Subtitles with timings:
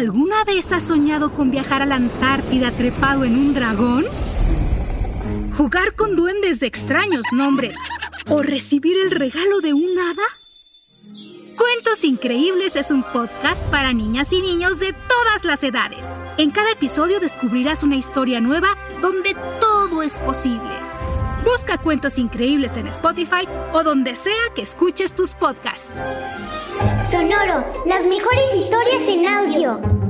[0.00, 4.06] ¿Alguna vez has soñado con viajar a la Antártida trepado en un dragón?
[5.58, 7.76] ¿Jugar con duendes de extraños nombres?
[8.26, 10.22] ¿O recibir el regalo de un hada?
[11.58, 16.06] Cuentos Increíbles es un podcast para niñas y niños de todas las edades.
[16.38, 20.89] En cada episodio descubrirás una historia nueva donde todo es posible.
[21.44, 25.90] Busca Cuentos Increíbles en Spotify o donde sea que escuches tus podcasts.
[27.10, 30.09] Sonoro, las mejores historias en audio.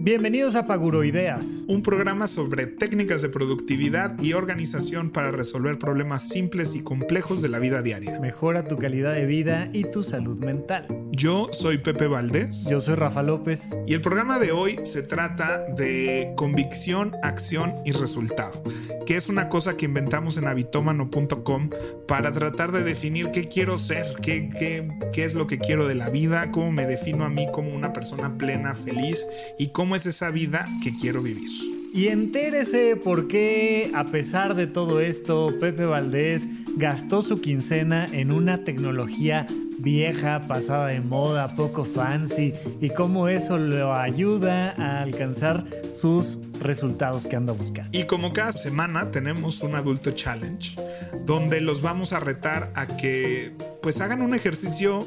[0.00, 6.76] Bienvenidos a Paguroideas, un programa sobre técnicas de productividad y organización para resolver problemas simples
[6.76, 8.20] y complejos de la vida diaria.
[8.20, 10.86] Mejora tu calidad de vida y tu salud mental.
[11.10, 12.68] Yo soy Pepe Valdés.
[12.70, 13.76] Yo soy Rafa López.
[13.88, 18.62] Y el programa de hoy se trata de convicción, acción y resultado,
[19.04, 21.70] que es una cosa que inventamos en habitomano.com
[22.06, 25.96] para tratar de definir qué quiero ser, qué, qué, qué es lo que quiero de
[25.96, 29.26] la vida, cómo me defino a mí como una persona plena, feliz
[29.58, 31.50] y cómo es esa vida que quiero vivir.
[31.92, 38.30] Y entérese por qué, a pesar de todo esto, Pepe Valdés gastó su quincena en
[38.30, 39.46] una tecnología
[39.78, 45.64] vieja, pasada de moda, poco fancy, y cómo eso lo ayuda a alcanzar
[46.00, 47.96] sus resultados que anda buscando.
[47.96, 50.76] Y como cada semana tenemos un adulto challenge,
[51.24, 53.52] donde los vamos a retar a que
[53.88, 55.06] pues hagan un ejercicio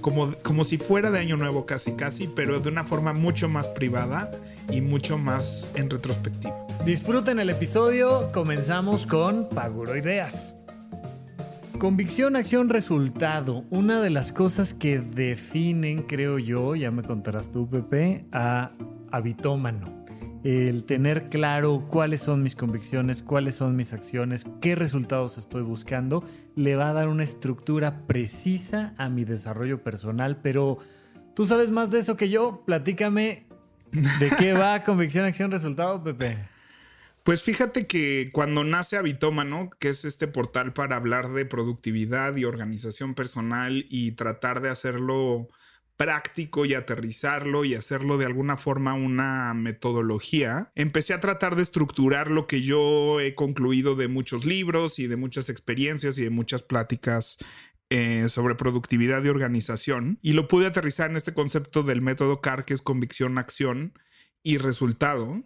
[0.00, 3.68] como, como si fuera de año nuevo casi casi, pero de una forma mucho más
[3.68, 4.32] privada
[4.68, 6.56] y mucho más en retrospectiva.
[6.84, 10.56] Disfruten el episodio, comenzamos con Paguro Ideas.
[11.78, 13.62] Convicción, acción, resultado.
[13.70, 18.72] Una de las cosas que definen, creo yo, ya me contarás tú, Pepe, a
[19.12, 19.95] habitómano
[20.46, 26.24] el tener claro cuáles son mis convicciones, cuáles son mis acciones, qué resultados estoy buscando,
[26.54, 30.78] le va a dar una estructura precisa a mi desarrollo personal, pero
[31.34, 33.48] tú sabes más de eso que yo, platícame
[33.90, 36.38] de qué va convicción, acción, resultado, Pepe.
[37.24, 42.44] Pues fíjate que cuando nace Habitómano, que es este portal para hablar de productividad y
[42.44, 45.48] organización personal y tratar de hacerlo
[45.96, 52.30] práctico y aterrizarlo y hacerlo de alguna forma una metodología, empecé a tratar de estructurar
[52.30, 56.62] lo que yo he concluido de muchos libros y de muchas experiencias y de muchas
[56.62, 57.38] pláticas
[57.88, 62.64] eh, sobre productividad y organización y lo pude aterrizar en este concepto del método CAR
[62.64, 63.92] que es convicción, acción
[64.42, 65.44] y resultado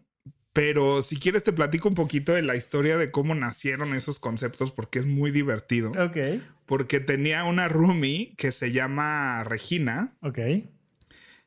[0.53, 4.73] pero si quieres te platico un poquito de la historia de cómo nacieron esos conceptos
[4.73, 5.93] porque es muy divertido.
[5.93, 6.43] Ok.
[6.67, 10.17] Porque tenía una roomie que se llama Regina.
[10.23, 10.39] Ok.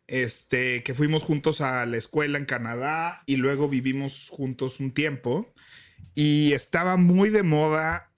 [0.08, 5.54] Este, que fuimos juntos a la escuela en Canadá y luego vivimos juntos un tiempo.
[6.16, 8.12] Y estaba muy de moda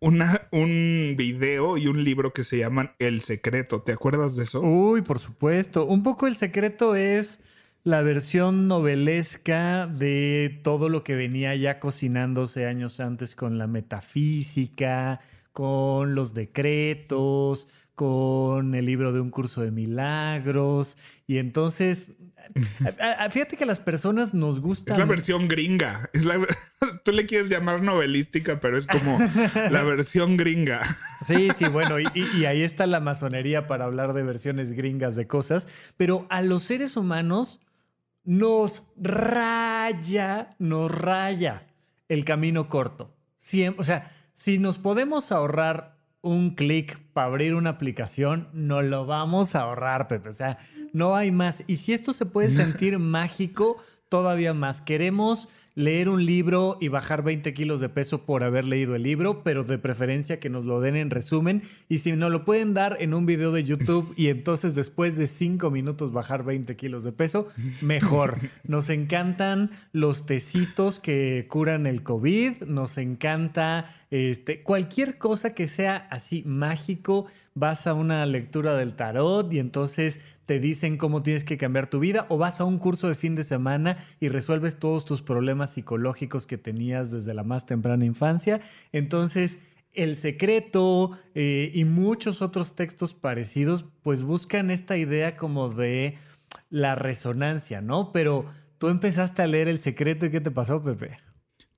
[0.00, 3.82] una, un video y un libro que se llaman El Secreto.
[3.82, 4.60] ¿Te acuerdas de eso?
[4.60, 5.84] Uy, por supuesto.
[5.84, 7.40] Un poco El Secreto es
[7.86, 15.20] la versión novelesca de todo lo que venía ya cocinándose años antes con la metafísica,
[15.52, 20.96] con los decretos, con el libro de un curso de milagros.
[21.28, 22.14] Y entonces,
[23.30, 24.92] fíjate que a las personas nos gusta.
[24.92, 26.10] Es la versión gringa.
[26.12, 26.44] Es la,
[27.04, 29.16] tú le quieres llamar novelística, pero es como
[29.70, 30.80] la versión gringa.
[31.24, 35.28] Sí, sí, bueno, y, y ahí está la masonería para hablar de versiones gringas de
[35.28, 35.68] cosas.
[35.96, 37.60] Pero a los seres humanos
[38.26, 41.62] nos raya, nos raya
[42.08, 43.14] el camino corto.
[43.78, 49.54] o sea, si nos podemos ahorrar un clic para abrir una aplicación, no lo vamos
[49.54, 50.28] a ahorrar, Pepe.
[50.28, 50.58] O sea,
[50.92, 51.62] no hay más.
[51.68, 53.76] Y si esto se puede sentir mágico,
[54.08, 54.82] todavía más.
[54.82, 59.44] Queremos leer un libro y bajar 20 kilos de peso por haber leído el libro,
[59.44, 61.62] pero de preferencia que nos lo den en resumen.
[61.88, 65.26] Y si nos lo pueden dar en un video de YouTube y entonces después de
[65.26, 67.46] 5 minutos bajar 20 kilos de peso,
[67.82, 68.38] mejor.
[68.64, 75.96] Nos encantan los tecitos que curan el COVID, nos encanta este, cualquier cosa que sea
[76.10, 77.26] así mágico.
[77.56, 81.98] Vas a una lectura del tarot y entonces te dicen cómo tienes que cambiar tu
[81.98, 85.72] vida o vas a un curso de fin de semana y resuelves todos tus problemas
[85.72, 88.60] psicológicos que tenías desde la más temprana infancia.
[88.92, 89.58] Entonces,
[89.94, 96.18] El Secreto eh, y muchos otros textos parecidos, pues buscan esta idea como de
[96.68, 98.12] la resonancia, ¿no?
[98.12, 98.44] Pero
[98.76, 101.25] tú empezaste a leer El Secreto y ¿qué te pasó, Pepe?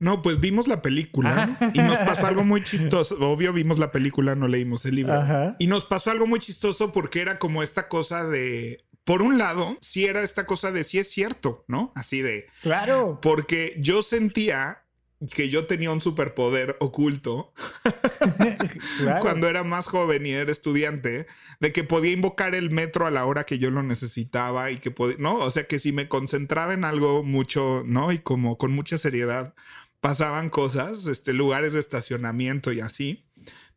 [0.01, 3.17] No, pues vimos la película y nos pasó algo muy chistoso.
[3.21, 5.23] Obvio, vimos la película, no leímos el libro.
[5.59, 8.85] Y nos pasó algo muy chistoso porque era como esta cosa de.
[9.05, 11.93] Por un lado, sí era esta cosa de sí es cierto, ¿no?
[11.95, 12.47] Así de.
[12.63, 13.19] Claro.
[13.23, 14.83] Porque yo sentía
[15.33, 17.53] que yo tenía un superpoder oculto
[19.21, 21.27] cuando era más joven y era estudiante,
[21.59, 24.93] de que podía invocar el metro a la hora que yo lo necesitaba y que
[24.93, 25.35] podía, ¿no?
[25.39, 28.13] O sea que si me concentraba en algo mucho, ¿no?
[28.13, 29.55] Y como con mucha seriedad,
[30.01, 33.27] pasaban cosas, este, lugares de estacionamiento y así.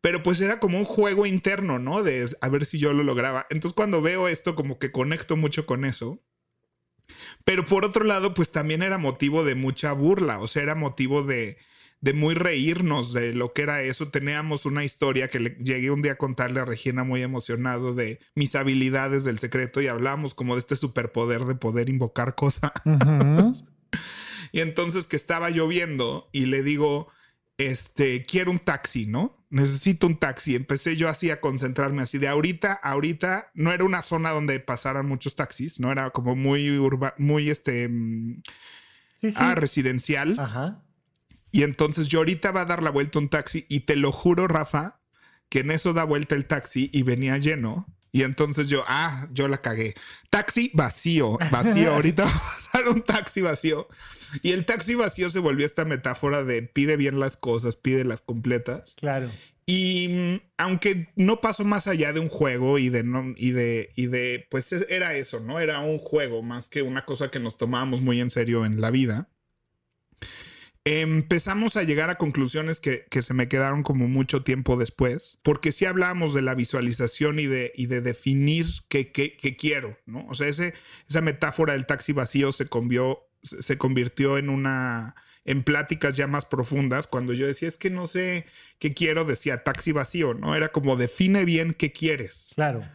[0.00, 2.02] Pero pues era como un juego interno, ¿no?
[2.02, 3.46] De a ver si yo lo lograba.
[3.50, 6.20] Entonces cuando veo esto, como que conecto mucho con eso.
[7.44, 11.22] Pero por otro lado, pues también era motivo de mucha burla, o sea, era motivo
[11.22, 11.56] de,
[12.00, 14.08] de muy reírnos de lo que era eso.
[14.08, 18.18] Teníamos una historia que le llegué un día a contarle a Regina muy emocionado de
[18.34, 22.72] mis habilidades del secreto y hablábamos como de este superpoder de poder invocar cosas.
[24.52, 27.08] Y entonces que estaba lloviendo y le digo,
[27.58, 29.44] este, quiero un taxi, ¿no?
[29.50, 30.54] Necesito un taxi.
[30.54, 35.06] Empecé yo así a concentrarme así de ahorita, ahorita no era una zona donde pasaran
[35.06, 38.42] muchos taxis, no era como muy urba, muy este, mm,
[39.36, 40.38] Ah, residencial.
[40.38, 40.82] Ajá.
[41.50, 44.48] Y entonces yo ahorita va a dar la vuelta un taxi y te lo juro,
[44.48, 45.00] Rafa,
[45.48, 49.48] que en eso da vuelta el taxi y venía lleno y entonces yo, ah, yo
[49.48, 49.94] la cagué.
[50.28, 51.92] Taxi vacío, vacío.
[51.94, 53.88] Ahorita va a pasar un taxi vacío.
[54.42, 58.20] Y el taxi vacío se volvió esta metáfora de pide bien las cosas, pide las
[58.20, 58.94] completas.
[58.98, 59.30] Claro.
[59.64, 63.88] Y mm, aunque no pasó más allá de un juego y de no, y de,
[63.96, 65.58] y de, pues era eso, ¿no?
[65.58, 68.90] Era un juego más que una cosa que nos tomábamos muy en serio en la
[68.90, 69.28] vida
[70.84, 75.84] empezamos a llegar a conclusiones que, se me quedaron como mucho tiempo después, porque si
[75.84, 79.12] hablábamos de la visualización y de, y de definir qué,
[79.58, 80.26] quiero, ¿no?
[80.28, 80.74] O sea, ese,
[81.08, 82.68] esa metáfora del taxi vacío se,
[83.42, 85.14] se convirtió en una
[85.44, 88.46] en pláticas ya más profundas, cuando yo decía, es que no sé
[88.78, 90.54] qué quiero, decía taxi vacío, ¿no?
[90.54, 92.52] Era como define bien qué quieres.
[92.54, 92.88] Claro.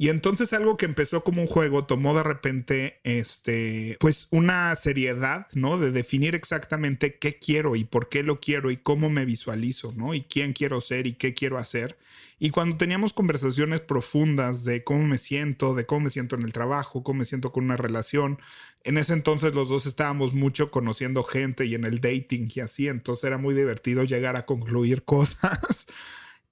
[0.00, 5.48] Y entonces algo que empezó como un juego tomó de repente, este, pues una seriedad,
[5.54, 5.76] ¿no?
[5.76, 10.14] De definir exactamente qué quiero y por qué lo quiero y cómo me visualizo, ¿no?
[10.14, 11.98] Y quién quiero ser y qué quiero hacer.
[12.38, 16.52] Y cuando teníamos conversaciones profundas de cómo me siento, de cómo me siento en el
[16.52, 18.38] trabajo, cómo me siento con una relación,
[18.84, 22.86] en ese entonces los dos estábamos mucho conociendo gente y en el dating y así,
[22.86, 25.88] entonces era muy divertido llegar a concluir cosas.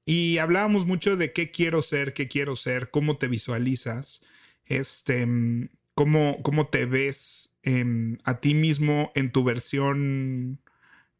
[0.07, 4.23] Y hablábamos mucho de qué quiero ser, qué quiero ser, cómo te visualizas,
[4.65, 5.27] este,
[5.95, 10.61] cómo, cómo te ves em, a ti mismo en tu versión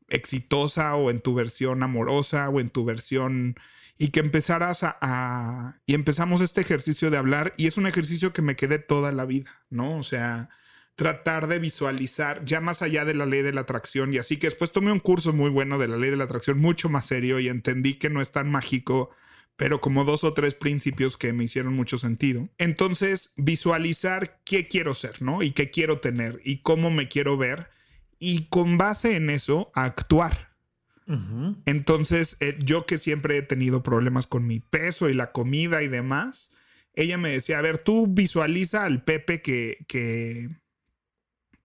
[0.09, 3.57] exitosa o en tu versión amorosa o en tu versión
[3.99, 8.43] y que empezaras a, y empezamos este ejercicio de hablar y es un ejercicio que
[8.43, 9.99] me quedé toda la vida, ¿no?
[9.99, 10.49] O sea,
[10.97, 14.49] tratar de visualizar ya más allá de la ley de la atracción y así que
[14.49, 17.39] después tomé un curso muy bueno de la ley de la atracción mucho más serio
[17.39, 19.11] y entendí que no es tan mágico
[19.57, 22.49] pero como dos o tres principios que me hicieron mucho sentido.
[22.59, 25.43] Entonces, visualizar qué quiero ser, ¿no?
[25.43, 27.71] Y qué quiero tener y cómo me quiero ver
[28.19, 30.55] y con base en eso actuar.
[31.67, 35.89] Entonces, eh, yo que siempre he tenido problemas con mi peso y la comida y
[35.89, 36.53] demás,
[36.95, 40.49] ella me decía, a ver, tú visualiza al Pepe que, que,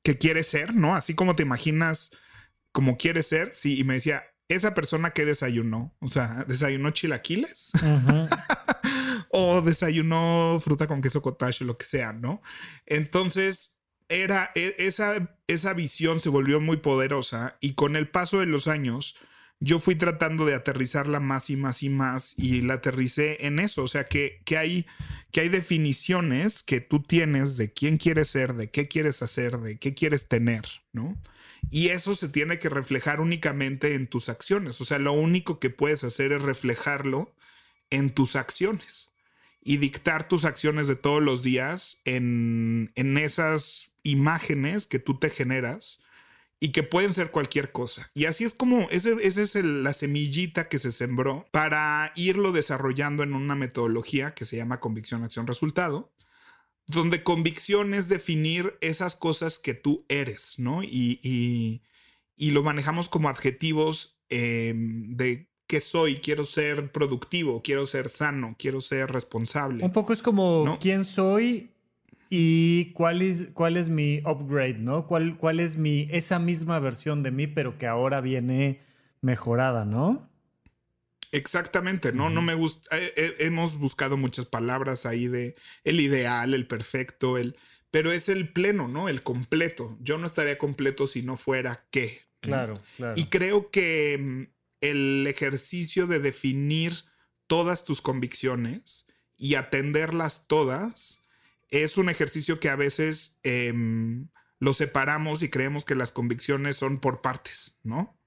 [0.04, 0.96] que quiere ser, ¿no?
[0.96, 2.12] Así como te imaginas
[2.72, 7.72] como quiere ser, sí, y me decía, esa persona que desayunó, o sea, desayunó chilaquiles
[9.30, 12.42] o desayunó fruta con queso cottage lo que sea, ¿no?
[12.86, 18.46] Entonces, era e, esa, esa visión se volvió muy poderosa y con el paso de
[18.46, 19.16] los años,
[19.64, 23.84] yo fui tratando de aterrizarla más y más y más y la aterricé en eso.
[23.84, 24.88] O sea, que, que, hay,
[25.32, 29.78] que hay definiciones que tú tienes de quién quieres ser, de qué quieres hacer, de
[29.78, 31.16] qué quieres tener, ¿no?
[31.70, 34.82] Y eso se tiene que reflejar únicamente en tus acciones.
[34.82, 37.36] O sea, lo único que puedes hacer es reflejarlo
[37.92, 39.12] en tus acciones
[39.62, 45.30] y dictar tus acciones de todos los días en, en esas imágenes que tú te
[45.30, 46.01] generas
[46.64, 48.12] y que pueden ser cualquier cosa.
[48.14, 53.34] Y así es como, esa es la semillita que se sembró para irlo desarrollando en
[53.34, 56.14] una metodología que se llama convicción, acción, resultado,
[56.86, 60.84] donde convicción es definir esas cosas que tú eres, ¿no?
[60.84, 61.82] Y,
[62.38, 68.82] lo manejamos como adjetivos em, de que soy, quiero ser productivo, quiero ser sano, quiero
[68.82, 69.84] ser responsable.
[69.84, 71.71] Un poco es como quién soy
[72.34, 75.06] ¿Y cuál es, cuál es mi upgrade, no?
[75.06, 78.80] ¿Cuál, ¿Cuál es mi, esa misma versión de mí, pero que ahora viene
[79.20, 80.30] mejorada, no?
[81.34, 82.30] Exactamente, ¿no?
[82.30, 82.98] No me gusta.
[82.98, 87.58] Eh, eh, hemos buscado muchas palabras ahí de el ideal, el perfecto, el.
[87.92, 89.10] pero es el pleno, ¿no?
[89.10, 89.98] El completo.
[90.00, 92.22] Yo no estaría completo si no fuera qué.
[92.44, 92.48] ¿no?
[92.48, 93.14] Claro, claro.
[93.18, 94.44] Y creo que mm,
[94.80, 96.94] el ejercicio de definir
[97.48, 101.21] todas tus convicciones y atenderlas todas
[101.72, 104.28] es un ejercicio que a veces em,
[104.60, 108.18] lo separamos y creemos que las convicciones son por partes, ¿no?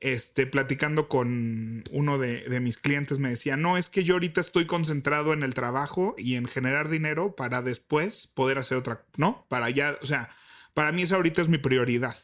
[0.00, 4.42] Este, platicando con uno de, de mis clientes me decía, no, es que yo ahorita
[4.42, 9.46] estoy concentrado en el trabajo y en generar dinero para después poder hacer otra, ¿no?
[9.48, 10.28] Para ya, o sea,
[10.74, 12.16] para mí eso ahorita es mi prioridad.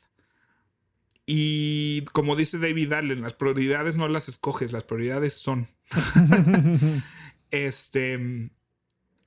[1.24, 5.68] Y como dice David Allen, las prioridades no las escoges, las prioridades son.
[7.52, 8.50] este.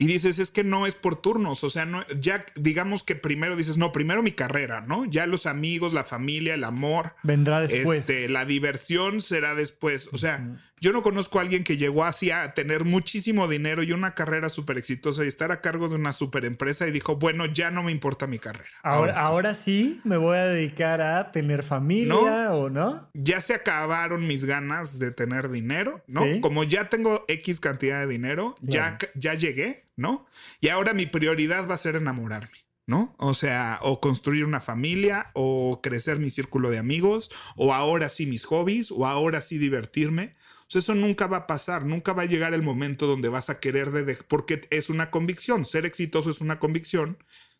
[0.04, 3.56] Y dices, es que no es por turnos, o sea, no, ya digamos que primero
[3.56, 5.06] dices, no, primero mi carrera, ¿no?
[5.06, 7.16] Ya los amigos, la familia, el amor.
[7.24, 8.02] Vendrá después.
[8.02, 10.10] Este, la diversión será después.
[10.12, 13.94] O sea, yo no conozco a alguien que llegó así a tener muchísimo dinero y
[13.94, 17.46] una carrera súper exitosa y estar a cargo de una súper empresa y dijo, bueno,
[17.46, 18.68] ya no me importa mi carrera.
[18.84, 23.10] Ahora, ahora sí me voy a dedicar a tener familia o no.
[23.14, 26.24] Ya se acabaron mis ganas de tener dinero, ¿no?
[26.26, 26.42] Sí.
[26.42, 30.26] Como ya tengo X cantidad de dinero, ya, ya llegué, ¿no?
[30.60, 32.58] Y ahora mi prioridad va a ser enamorarme.
[32.86, 33.16] ¿no?
[33.18, 38.26] O sea, o construir una familia, o crecer mi círculo de amigos, o ahora sí
[38.26, 40.36] mis hobbies, o ahora sí divertirme.
[40.80, 43.92] Eso nunca va a pasar, nunca va a llegar el momento donde vas a querer
[43.92, 47.18] de- porque es una convicción, ser exitoso es una convicción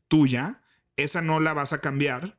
[0.08, 0.62] tuya,
[0.96, 2.38] esa no la vas a cambiar.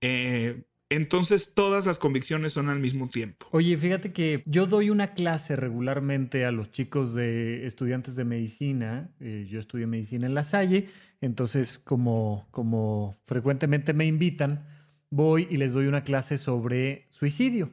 [0.00, 3.46] Eh, entonces todas las convicciones son al mismo tiempo.
[3.50, 9.10] Oye, fíjate que yo doy una clase regularmente a los chicos de estudiantes de medicina.
[9.18, 10.88] Eh, yo estudié medicina en La Salle,
[11.20, 14.64] entonces como, como frecuentemente me invitan,
[15.10, 17.70] voy y les doy una clase sobre suicidio.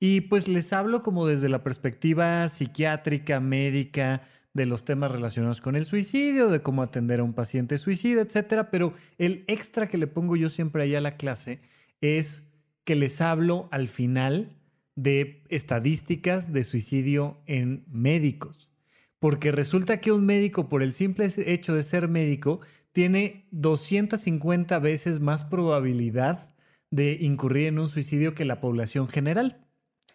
[0.00, 5.76] Y pues les hablo como desde la perspectiva psiquiátrica, médica, de los temas relacionados con
[5.76, 8.70] el suicidio, de cómo atender a un paciente suicida, etcétera.
[8.70, 11.60] Pero el extra que le pongo yo siempre ahí a la clase
[12.00, 12.48] es
[12.84, 14.56] que les hablo al final
[14.96, 18.70] de estadísticas de suicidio en médicos.
[19.18, 22.60] Porque resulta que un médico, por el simple hecho de ser médico,
[22.92, 26.48] tiene 250 veces más probabilidad
[26.90, 29.69] de incurrir en un suicidio que la población general.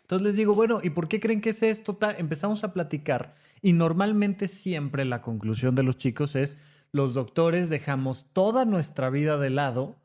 [0.06, 1.98] Entonces les digo, bueno, ¿y por qué creen que es esto?
[2.20, 6.60] Empezamos a platicar y normalmente siempre la conclusión de los chicos es,
[6.92, 9.96] los doctores dejamos toda nuestra vida de lado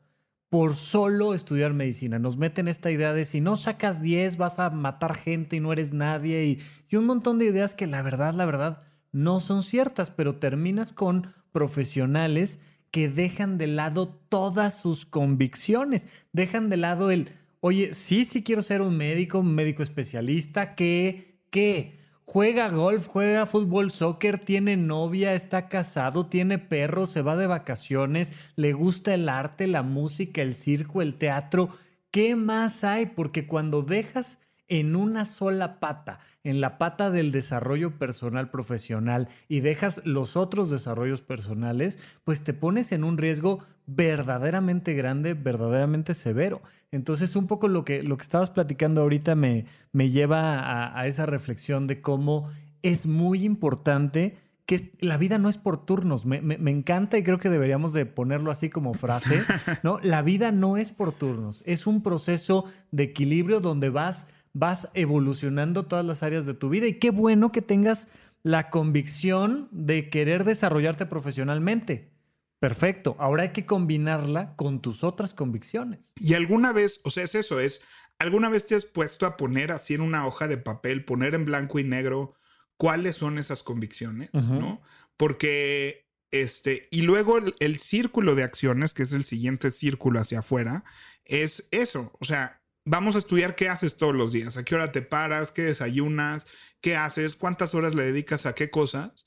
[0.49, 2.17] por solo estudiar medicina.
[2.17, 5.71] Nos meten esta idea de si no sacas 10 vas a matar gente y no
[5.71, 8.81] eres nadie y, y un montón de ideas que la verdad, la verdad,
[9.11, 16.69] no son ciertas, pero terminas con profesionales que dejan de lado todas sus convicciones, dejan
[16.71, 17.29] de lado el,
[17.61, 23.45] oye, sí, sí quiero ser un médico, un médico especialista, que, que juega golf, juega
[23.45, 29.29] fútbol, soccer, tiene novia, está casado, tiene perro, se va de vacaciones, le gusta el
[29.29, 31.69] arte, la música, el circo, el teatro.
[32.11, 33.05] ¿Qué más hay?
[33.05, 34.39] Porque cuando dejas
[34.73, 40.69] en una sola pata, en la pata del desarrollo personal profesional y dejas los otros
[40.69, 46.61] desarrollos personales, pues te pones en un riesgo verdaderamente grande, verdaderamente severo.
[46.91, 51.05] Entonces, un poco lo que, lo que estabas platicando ahorita me, me lleva a, a
[51.07, 52.49] esa reflexión de cómo
[52.81, 56.25] es muy importante que la vida no es por turnos.
[56.25, 59.41] Me, me- me encanta y creo que deberíamos de ponerlo así como frase,
[59.83, 59.99] ¿no?
[60.01, 61.61] La vida no es por turnos.
[61.65, 66.87] Es un proceso de equilibrio donde vas, vas evolucionando todas las áreas de tu vida
[66.87, 68.07] y qué bueno que tengas
[68.43, 72.11] la convicción de querer desarrollarte profesionalmente.
[72.59, 73.15] Perfecto.
[73.19, 76.13] Ahora hay que combinarla con tus otras convicciones.
[76.17, 77.81] Y alguna vez, o sea, es eso, es,
[78.19, 81.45] ¿alguna vez te has puesto a poner así en una hoja de papel, poner en
[81.45, 82.35] blanco y negro
[82.81, 84.33] cuáles son esas convicciones.
[84.33, 84.81] ¿no?
[85.15, 90.39] Porque, este, y luego el, el círculo de acciones, que es el siguiente círculo hacia
[90.39, 90.83] afuera,
[91.25, 94.91] es eso, o sea, vamos a estudiar qué haces todos los días, a qué hora
[94.91, 96.47] te paras, qué desayunas,
[96.81, 99.25] qué haces, cuántas horas le dedicas a qué cosas,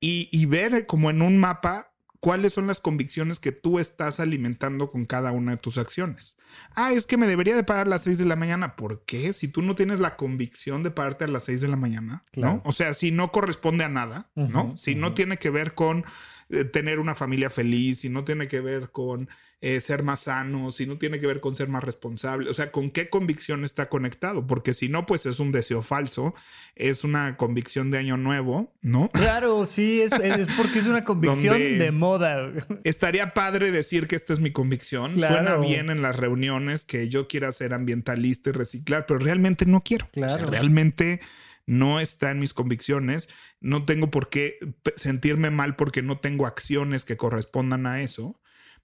[0.00, 4.90] y, y ver como en un mapa cuáles son las convicciones que tú estás alimentando
[4.90, 6.36] con cada una de tus acciones.
[6.74, 8.74] Ah, es que me debería de parar a las 6 de la mañana.
[8.74, 9.32] ¿Por qué?
[9.32, 12.54] Si tú no tienes la convicción de pararte a las 6 de la mañana, Claro.
[12.54, 12.62] ¿no?
[12.64, 14.76] O sea, si no corresponde a nada, ¿no?
[14.76, 16.04] Si no tiene que ver con
[16.50, 19.28] eh, tener una familia feliz, si no tiene que ver con
[19.62, 22.70] eh, ser más sano, si no tiene que ver con ser más responsable, o sea,
[22.70, 26.34] con qué convicción está conectado, porque si no, pues es un deseo falso,
[26.74, 29.10] es una convicción de año nuevo, ¿no?
[29.12, 32.52] Claro, sí, es, es porque es una convicción de moda.
[32.84, 35.14] Estaría padre decir que esta es mi convicción.
[35.14, 35.34] Claro.
[35.36, 39.80] Suena bien en las reuniones que yo quiera ser ambientalista y reciclar, pero realmente no
[39.82, 40.06] quiero.
[40.06, 40.50] O sea, Claro.
[40.50, 41.20] realmente
[41.66, 43.28] no está en mis convicciones.
[43.60, 44.58] No tengo por qué
[44.96, 48.40] sentirme mal porque no tengo acciones que correspondan a eso.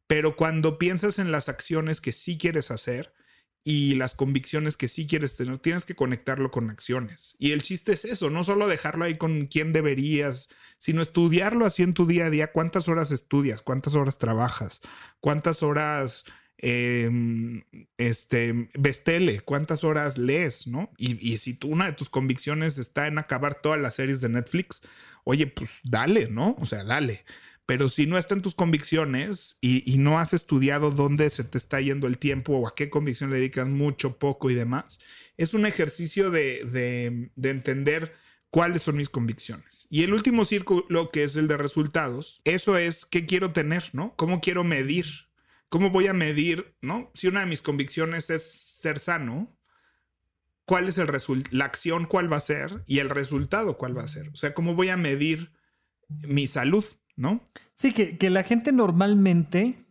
[0.06, 3.14] Pero cuando piensas en las acciones que sí quieres hacer
[3.64, 7.36] y las convicciones que sí quieres tener, tienes que conectarlo con acciones.
[7.38, 10.48] Y el chiste es eso, no solo dejarlo ahí con quién deberías,
[10.78, 12.50] sino estudiarlo así en tu día a día.
[12.50, 13.62] ¿Cuántas horas estudias?
[13.62, 14.80] ¿Cuántas horas trabajas?
[15.20, 16.24] ¿Cuántas horas
[16.58, 17.62] em,
[17.98, 20.90] este, ves tele, cuántas horas lees, ¿no?
[20.96, 24.28] Y, y, si tú, una de tus convicciones está en acabar todas las series de
[24.28, 24.82] Netflix,
[25.24, 26.56] oye, pues dale, ¿no?
[26.60, 27.24] O sea, dale.
[27.66, 31.80] Pero si no está en tus convicciones y, no has estudiado dónde se te está
[31.80, 35.00] yendo el tiempo o a qué convicción le dedicas mucho, poco y demás,
[35.36, 38.14] es un ejercicio de, entender
[38.50, 39.86] cuáles son mis convicciones.
[39.90, 44.14] Y el último círculo, que es el de resultados, eso es qué quiero tener, ¿no?
[44.16, 45.06] ¿Cómo quiero medir?
[45.72, 47.10] ¿Cómo voy a medir, ¿no?
[47.14, 49.58] Si una de mis convicciones es ser sano,
[50.66, 51.08] ¿cuál es el
[51.50, 52.84] la acción, cuál va a ser?
[52.86, 54.28] Y el resultado, cuál va a ser.
[54.28, 55.50] O sea, ¿cómo voy a medir
[56.08, 56.84] mi salud?
[57.16, 57.40] ¿no?
[57.74, 59.84] Sí, que, la gente normalmente,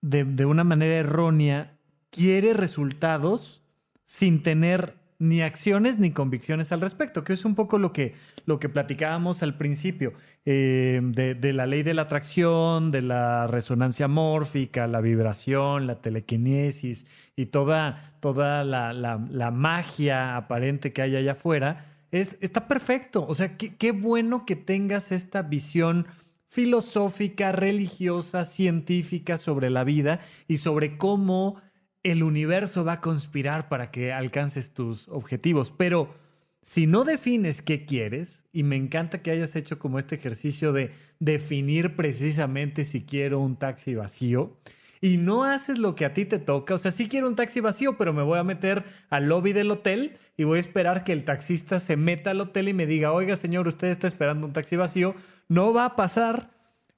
[0.00, 1.78] de, una manera errónea,
[2.10, 3.62] quiere resultados
[4.04, 8.58] sin tener ni acciones ni convicciones al respecto, que es un poco lo que, lo
[8.58, 10.12] que platicábamos al principio,
[10.44, 17.06] eh, de, la ley de la atracción, de la resonancia mórfica, la vibración, la telequinesis
[17.34, 23.26] y toda, toda la, la magia aparente que hay allá afuera está perfecto.
[23.26, 26.06] O sea, qué, bueno que tengas esta visión
[26.48, 31.60] filosófica, religiosa, científica sobre la vida y sobre cómo
[32.06, 35.72] el universo va a conspirar para que alcances tus objetivos.
[35.76, 36.14] Pero
[36.62, 40.92] si no defines qué quieres, y me encanta que hayas hecho como este ejercicio de
[41.18, 44.56] definir precisamente si quiero un taxi vacío,
[45.00, 47.60] y no haces lo que a ti te toca, o sea, sí quiero un taxi
[47.60, 51.12] vacío, pero me voy a meter al lobby del hotel y voy a esperar que
[51.12, 54.52] el taxista se meta al hotel y me diga, oiga señor, usted está esperando un
[54.52, 55.14] taxi vacío,
[55.48, 56.50] no va a pasar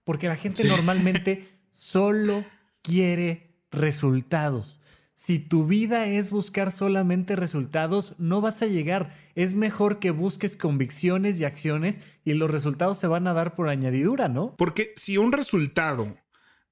[0.04, 2.44] porque la gente normalmente solo
[2.82, 4.77] quiere resultados.
[5.18, 9.12] Si tu vida es buscar solamente resultados, no vas a llegar.
[9.34, 13.68] Es mejor que busques convicciones y acciones y los resultados se van a dar por
[13.68, 14.54] añadidura, ¿no?
[14.56, 16.16] Porque si un resultado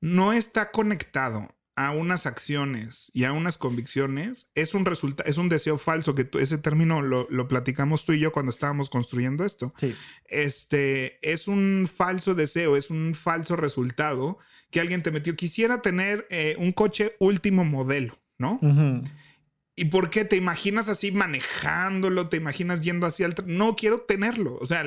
[0.01, 5.49] no está conectado a unas acciones y a unas convicciones, es un resultado, es un
[5.49, 9.75] deseo falso, que ese término lo, platicamos tú y yo cuando estábamos construyendo esto.
[10.25, 14.39] Este es un falso deseo, es un falso resultado
[14.71, 15.35] que alguien te metió.
[15.35, 18.61] Quisiera tener eh, un coche último modelo, ¿no?
[19.75, 22.29] ¿Y por qué te imaginas así manejándolo?
[22.29, 23.35] ¿Te imaginas yendo hacia el...
[23.45, 24.57] No quiero tenerlo.
[24.61, 24.85] O sea,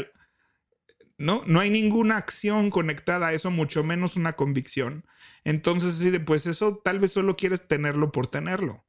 [1.19, 1.43] ¿no?
[1.45, 5.05] No hay ninguna acción conectada a eso, mucho menos una convicción.
[5.43, 8.85] Entonces, sí, pues eso tal vez solo quieres tenerlo por tenerlo.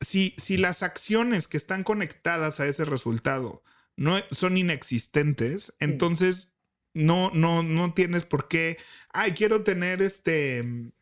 [0.00, 3.62] Si, si las acciones que están conectadas a ese resultado
[3.96, 6.54] no son inexistentes, entonces
[6.92, 8.76] no, no, no tienes por qué,
[9.12, 10.92] ay, quiero tener este,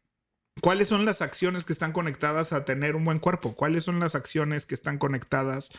[0.61, 3.55] ¿Cuáles son las acciones que están conectadas a tener un buen cuerpo?
[3.55, 5.71] ¿Cuáles son las acciones que están conectadas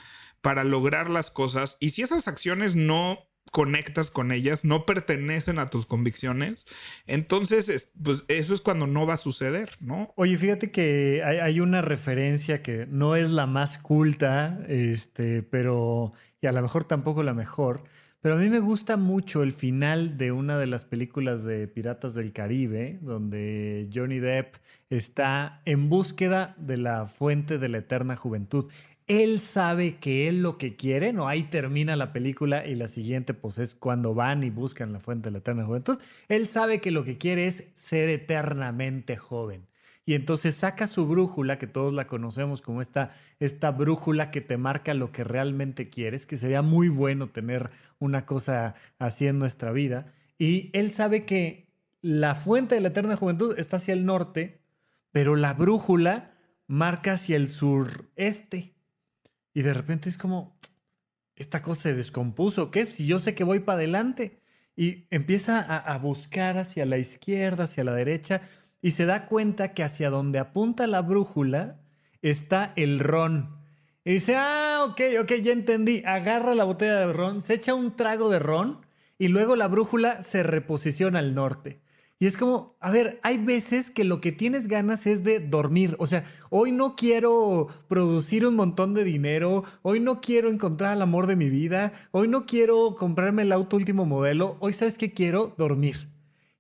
[0.42, 1.78] para lograr las cosas?
[1.80, 6.68] Y si esas acciones no conectas con ellas, no pertenecen a tus convicciones,
[7.08, 10.14] entonces, pues eso es cuando no va a suceder, ¿no?
[10.16, 16.48] Oye, fíjate que hay, una referencia que no es la más culta, este, pero, y
[16.48, 17.86] a lo mejor tampoco la mejor,
[18.22, 22.16] pero a mí me gusta mucho el final de una de las películas de Piratas
[22.16, 24.56] del Caribe, donde Johnny Depp
[24.90, 28.70] está en búsqueda de la fuente de la eterna juventud
[29.08, 33.34] él sabe que él lo que quiere, no ahí termina la película y la siguiente
[33.34, 35.98] pues es cuando van y buscan la fuente de la eterna juventud.
[36.28, 39.67] Él sabe que lo que quiere es ser eternamente joven.
[40.08, 44.56] Y entonces saca su brújula, que todos la conocemos como esta, esta brújula que te
[44.56, 49.74] marca lo que realmente quieres, que sería muy bueno tener una cosa así en nuestra
[49.74, 50.14] vida.
[50.40, 51.68] Y él sabe que
[52.02, 54.62] la fuente de la eterna juventud está hacia el norte,
[55.12, 56.32] pero la brújula
[56.68, 58.76] marca hacia el sureste.
[59.54, 60.58] Y de repente es como,
[61.36, 62.86] esta cosa se descompuso, ¿qué?
[62.86, 64.40] Si yo sé que voy para adelante.
[64.74, 68.44] Y empieza a, buscar hacia la izquierda, hacia la derecha,
[68.82, 71.80] y se da cuenta que hacia donde apunta la brújula
[72.22, 73.58] está el ron.
[74.06, 76.02] Y dice, ah, ok, ok, ya entendí.
[76.06, 78.86] Agarra la botella de ron, se echa un trago de ron
[79.18, 81.82] y luego la brújula se reposiciona al norte.
[82.20, 85.96] Y es como, a ver, hay veces que lo que tienes ganas es de dormir.
[86.00, 91.02] O sea, hoy no quiero producir un montón de dinero, hoy no quiero encontrar el
[91.04, 95.14] amor de mi vida, hoy no quiero comprarme el auto último modelo, hoy sabes que
[95.14, 96.10] quiero dormir.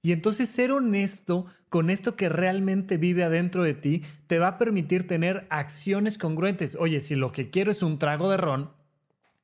[0.04, 4.58] Y entonces ser honesto con esto que realmente vive adentro de ti te va a
[4.58, 6.76] permitir tener acciones congruentes.
[6.80, 8.72] Oye, si lo que quiero es un trago de ron,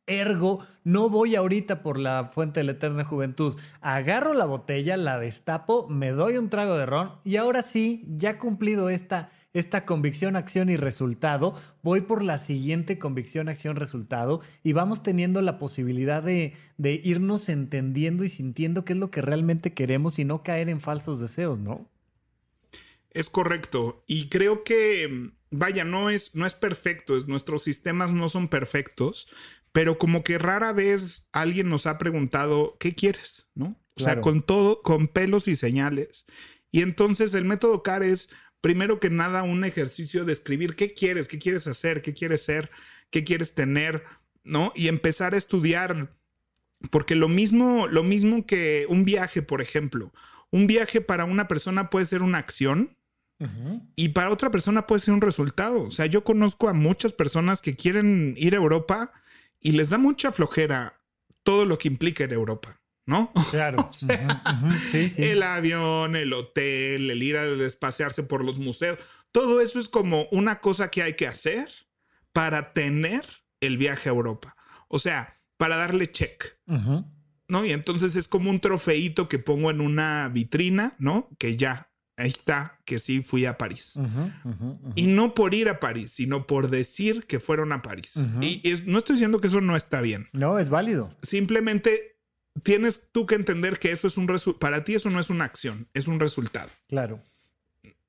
[0.05, 3.57] Ergo, no voy ahorita por la fuente de la eterna juventud.
[3.79, 8.37] Agarro la botella, la destapo, me doy un trago de ron y ahora sí, ya
[8.37, 14.73] cumplido esta, esta convicción, acción y resultado, voy por la siguiente convicción, acción, resultado y
[14.73, 19.73] vamos teniendo la posibilidad de, de irnos entendiendo y sintiendo qué es lo que realmente
[19.73, 21.92] queremos y no caer en falsos deseos, ¿no?
[23.13, 24.03] Es correcto.
[24.07, 27.15] Y creo que, vaya, no es, no es perfecto.
[27.15, 29.27] Es, nuestros sistemas no son perfectos,
[29.71, 33.47] pero como que rara vez alguien nos ha preguntado, ¿qué quieres?
[33.55, 33.79] ¿No?
[33.95, 36.25] O sea, con todo, con pelos y señales.
[36.71, 38.29] Y entonces el método CAR es,
[38.61, 42.71] primero que nada, un ejercicio de escribir qué quieres, qué quieres hacer, qué quieres ser,
[43.11, 44.03] qué quieres tener,
[44.43, 44.73] ¿no?
[44.75, 46.15] Y empezar a estudiar.
[46.89, 50.11] Porque lo mismo, lo mismo que un viaje, por ejemplo.
[50.49, 52.97] Un viaje para una persona puede ser una acción,
[53.95, 55.83] y para otra persona puede ser un resultado.
[55.83, 59.11] O sea, yo conozco a muchas personas que quieren ir a Europa
[59.59, 60.99] y les da mucha flojera
[61.43, 63.31] todo lo que implica en Europa, ¿no?
[63.51, 63.89] Claro.
[65.17, 68.99] El avión, el hotel, el ir a despasearse por los museos,
[69.31, 71.67] todo eso es como una cosa que hay que hacer
[72.31, 73.25] para tener
[73.61, 74.55] el viaje a Europa.
[74.87, 76.57] O sea, para darle check.
[77.47, 77.65] ¿No?
[77.65, 81.29] Y entonces es como un trofeito que pongo en una vitrina, ¿no?
[81.37, 83.99] Que ya ahí está, que sí fui a París.
[84.95, 88.27] Y no por ir a París, sino por decir que fueron a París.
[88.41, 90.27] Y no estoy diciendo que eso no está bien.
[90.31, 91.09] No, es válido.
[91.21, 92.17] Simplemente
[92.61, 94.59] tienes tú que entender que eso es un resultado.
[94.59, 96.69] Para ti eso no es una acción, es un resultado.
[96.87, 97.21] Claro.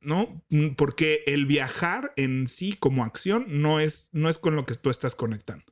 [0.00, 0.42] ¿No?
[0.76, 4.90] Porque el viajar en sí como acción no es, no es con lo que tú
[4.90, 5.64] estás conectando.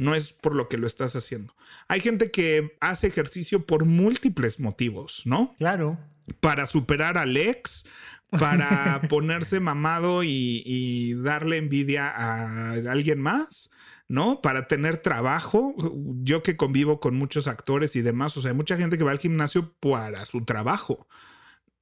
[0.00, 1.54] No es por lo que lo estás haciendo.
[1.88, 5.54] Hay gente que hace ejercicio por múltiples motivos, ¿no?
[5.58, 5.98] Claro
[6.38, 7.84] para superar al ex,
[8.30, 13.70] para ponerse mamado y, darle envidia a alguien más.
[14.08, 14.42] ¿no?
[14.42, 15.74] Para tener trabajo.
[16.22, 19.12] Yo que convivo con muchos actores y demás, o sea, hay mucha gente que va
[19.12, 21.06] al gimnasio para su trabajo,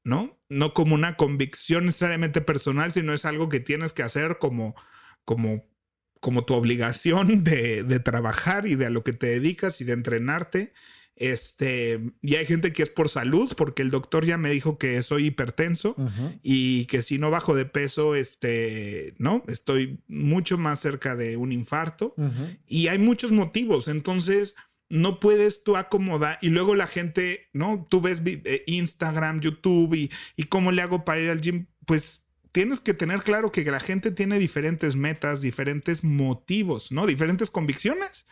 [0.05, 0.39] ¿no?
[0.51, 4.75] No como una convicción necesariamente personal, sino es algo que tienes que hacer como,
[5.25, 5.65] como,
[6.21, 9.93] como tu obligación de, de trabajar y de a lo que te dedicas y de
[9.93, 10.73] entrenarte.
[11.19, 15.03] Este, y hay gente que es por salud, porque el doctor ya me dijo que
[15.03, 15.97] soy hipertenso
[16.43, 21.51] y que si no bajo de peso, este, no, estoy mucho más cerca de un
[21.51, 22.15] infarto.
[22.67, 23.89] Y hay muchos motivos.
[23.89, 24.55] Entonces,
[24.89, 27.87] no puedes tú acomodar y luego la gente, ¿no?
[27.91, 31.67] Tú ves eh, Instagram, YouTube y, y cómo le hago para ir al gym.
[31.85, 37.07] Pues tienes que tener claro que la gente tiene diferentes metas, diferentes motivos, ¿no?
[37.07, 38.27] Diferentes convicciones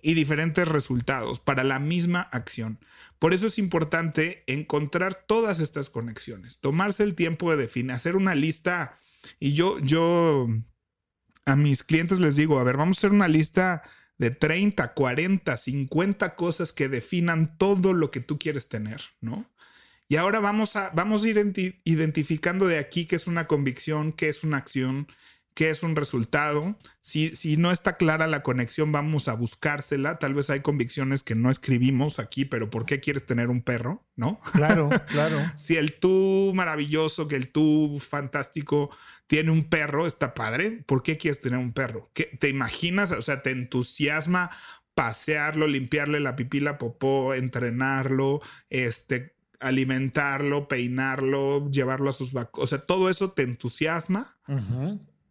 [0.00, 2.78] y diferentes resultados para la misma acción.
[3.18, 8.34] Por eso es importante encontrar todas estas conexiones, tomarse el tiempo de definir, hacer una
[8.34, 8.98] lista.
[9.38, 10.48] Y yo, yo
[11.44, 13.82] a mis clientes les digo, a ver, vamos a hacer una lista
[14.18, 19.51] de 30, 40, 50 cosas que definan todo lo que tú quieres tener, ¿no?
[20.12, 24.28] Y ahora vamos a, vamos a ir identificando de aquí qué es una convicción, qué
[24.28, 25.08] es una acción,
[25.54, 26.76] qué es un resultado.
[27.00, 30.18] Si, si no está clara la conexión, vamos a buscársela.
[30.18, 34.04] Tal vez hay convicciones que no escribimos aquí, pero ¿por qué quieres tener un perro?
[34.14, 34.38] ¿No?
[34.52, 35.38] Claro, claro.
[35.56, 38.94] si el tú maravilloso, que el tú fantástico
[39.26, 40.84] tiene un perro, está padre.
[40.84, 42.10] ¿Por qué quieres tener un perro?
[42.12, 43.12] ¿Qué, ¿Te imaginas?
[43.12, 44.50] O sea, te entusiasma
[44.94, 49.31] pasearlo, limpiarle la pipila popó, entrenarlo, este,
[49.62, 52.62] alimentarlo, peinarlo, llevarlo a sus vacas.
[52.62, 54.36] O sea, todo eso te entusiasma.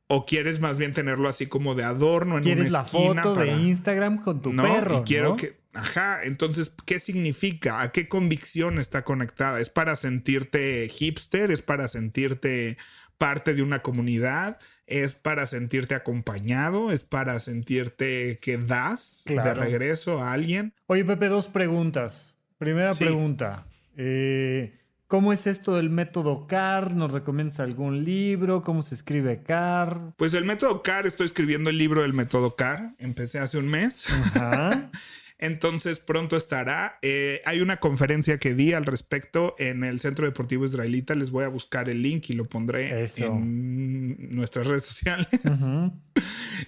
[0.07, 4.21] ¿O quieres más bien tenerlo así como de adorno en ¿Quieres la foto de Instagram
[4.21, 4.99] con tu perro?
[4.99, 5.61] Y quiero que.
[5.73, 6.23] Ajá.
[6.23, 7.81] Entonces, ¿qué significa?
[7.81, 9.61] ¿A qué convicción está conectada?
[9.61, 11.49] ¿Es para sentirte hipster?
[11.49, 12.77] ¿Es para sentirte
[13.17, 14.59] parte de una comunidad?
[14.85, 16.91] ¿Es para sentirte acompañado?
[16.91, 20.73] ¿Es para sentirte que das de regreso a alguien?
[20.87, 22.35] Oye, Pepe, dos preguntas.
[22.57, 23.65] Primera pregunta.
[23.97, 24.77] Eh,
[25.07, 26.95] ¿Cómo es esto del método CAR?
[26.95, 28.61] ¿Nos recomiendas algún libro?
[28.61, 30.13] ¿Cómo se escribe CAR?
[30.15, 32.95] Pues el método CAR, estoy escribiendo el libro del método CAR.
[32.97, 34.05] Empecé hace un mes.
[35.37, 36.97] Entonces pronto estará.
[37.01, 41.13] Eh, hay una conferencia que di al respecto en el Centro Deportivo Israelita.
[41.15, 45.27] Les voy a buscar el link y lo pondré en nuestras redes sociales.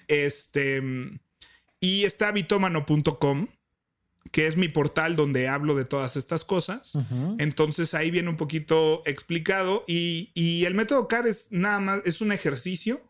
[0.07, 0.81] Este.
[1.79, 3.47] Y está bitomano.com
[4.31, 6.97] que es mi portal donde hablo de todas estas cosas.
[7.37, 12.31] Entonces ahí viene un poquito explicado y, el método CAR es nada más, es un
[12.31, 13.01] ejercicio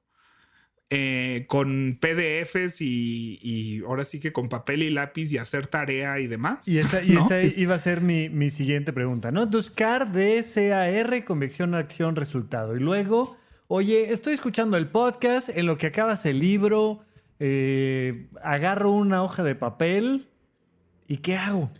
[0.89, 6.27] eh, con PDFs y, ahora sí que con papel y lápiz y hacer tarea y
[6.27, 6.67] demás.
[6.67, 9.43] Y esa, iba a ser mi, siguiente pregunta, ¿no?
[9.43, 12.75] Entonces CAR, D-C-A-R, convicción, acción, resultado.
[12.75, 17.05] Y luego, oye, estoy escuchando el podcast en lo que acabas el libro
[17.39, 20.29] eh, agarro una hoja de papel
[21.07, 21.71] y ¿qué hago?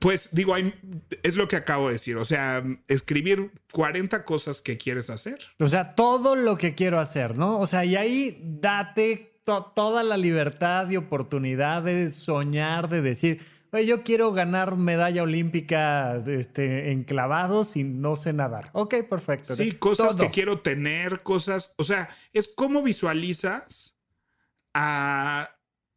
[0.00, 0.74] Pues digo, hay-
[1.22, 2.16] es lo que acabo de decir.
[2.16, 5.38] O sea, escribir 40 cosas que quieres hacer.
[5.60, 7.60] O sea, todo lo que quiero hacer, ¿no?
[7.60, 13.40] O sea, y ahí date to- toda la libertad y oportunidad de soñar, de decir,
[13.70, 18.70] oye, yo quiero ganar medalla olímpica este, en clavados y no sé nadar.
[18.72, 19.54] Ok, perfecto.
[19.54, 20.24] Sí, cosas Todo.
[20.24, 21.72] que quiero tener, cosas.
[21.78, 23.96] O sea, es cómo visualizas
[24.74, 25.50] a,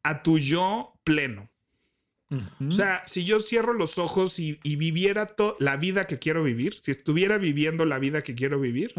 [0.04, 1.50] a tu yo pleno.
[2.30, 6.74] O sea, si yo cierro los ojos y, y viviera la vida que quiero vivir,
[6.74, 8.94] si estuviera viviendo la vida que quiero vivir.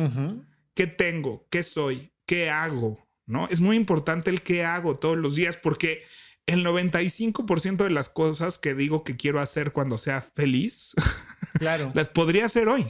[0.74, 1.46] ¿qué tengo?
[1.50, 2.12] ¿Qué soy?
[2.24, 3.06] ¿Qué hago?
[3.26, 3.48] ¿No?
[3.48, 6.02] Es muy importante el qué hago todos los días porque
[6.46, 10.94] el 95% de las cosas que digo que quiero hacer cuando sea feliz,
[11.58, 11.90] Claro.
[11.94, 12.86] las podría hacer hoy.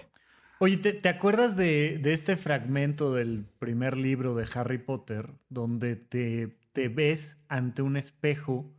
[0.60, 5.96] Oye, ¿te, te acuerdas de, de este fragmento del primer libro de Harry Potter donde
[5.96, 8.70] te, te ves ante un espejo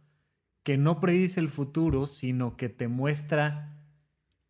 [0.69, 3.75] que no predice el futuro, sino que te muestra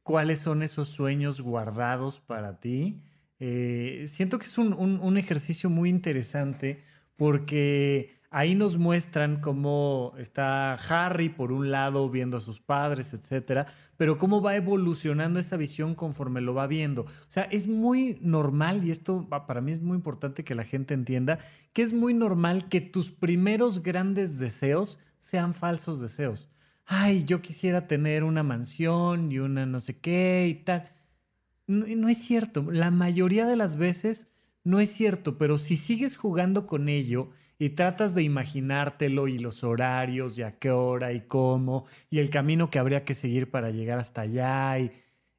[0.04, 3.02] cuáles son esos sueños guardados para ti?
[3.40, 6.84] Eh, siento que es un, un- un ejercicio muy interesante
[7.16, 13.68] porque ahí nos muestran cómo está Harry por un lado viendo a sus padres, etcétera,
[13.96, 17.04] pero cómo va evolucionando esa visión conforme lo va viendo.
[17.04, 20.94] O sea, es muy normal, y esto para mí es muy importante que la gente
[20.94, 21.40] entienda,
[21.72, 26.50] que es muy normal que tus primeros grandes deseos sean falsos deseos.
[26.86, 30.90] Ay, yo quisiera tener una mansión y una no sé qué y tal.
[31.68, 32.66] No, es cierto.
[32.72, 34.30] La mayoría de las veces
[34.64, 37.30] no es cierto, pero si sigues jugando con ello
[37.60, 42.32] y tratas de imaginártelo y los horarios y a qué hora y cómo y el
[42.32, 44.92] camino que habría que seguir para llegar hasta allá y,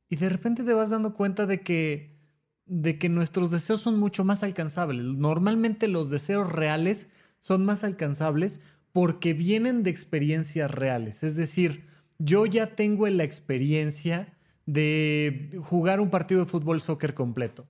[0.09, 2.21] y de repente te vas dando cuenta de que
[2.67, 5.05] de que nuestros deseos son mucho más alcanzables.
[5.05, 7.09] Normalmente los deseos reales
[7.41, 8.61] son más alcanzables
[8.93, 11.23] porque vienen de experiencias reales.
[11.23, 11.85] Es decir,
[12.19, 14.35] yo ya tengo la experiencia
[14.67, 17.67] de jugar un partido de fútbol soccer completo.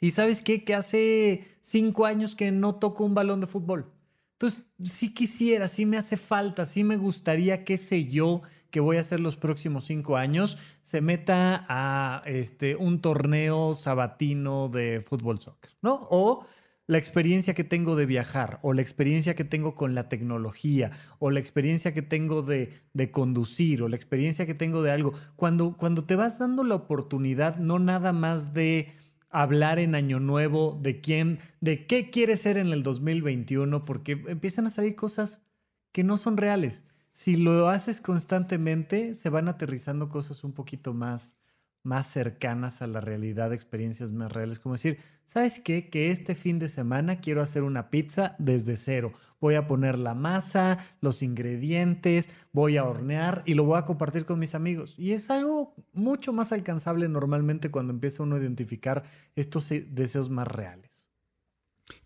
[0.00, 0.64] Y sabes qué?
[0.64, 3.92] Que hace cinco años que no toco un balón de fútbol.
[4.34, 8.96] Entonces, sí quisiera, sí me hace falta, sí me gustaría, qué sé yo, que voy
[8.96, 15.40] a hacer los próximos cinco años, se meta a este, un torneo sabatino de fútbol
[15.40, 16.06] soccer, ¿no?
[16.10, 16.46] O
[16.90, 21.30] la experiencia que tengo de viajar, o la experiencia que tengo con la tecnología, o
[21.30, 25.14] la experiencia que tengo de, de conducir, o la experiencia que tengo de algo.
[25.36, 28.92] Cuando, cuando te vas dando la oportunidad, no nada más de
[29.30, 34.66] hablar en Año Nuevo de quién, de qué quieres ser en el 2021, porque empiezan
[34.66, 35.42] a salir cosas
[35.92, 36.86] que no son reales.
[37.12, 41.36] Si lo haces constantemente, se van aterrizando cosas un poquito más,
[41.82, 44.58] más cercanas a la realidad, experiencias más reales.
[44.58, 45.88] Como decir, ¿sabes qué?
[45.88, 49.12] Que este fin de semana quiero hacer una pizza desde cero.
[49.40, 54.26] Voy a poner la masa, los ingredientes, voy a hornear y lo voy a compartir
[54.26, 54.94] con mis amigos.
[54.98, 59.04] Y es algo mucho más alcanzable normalmente cuando empieza uno a identificar
[59.36, 61.08] estos eh, deseos más reales.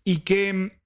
[0.03, 0.79] Y que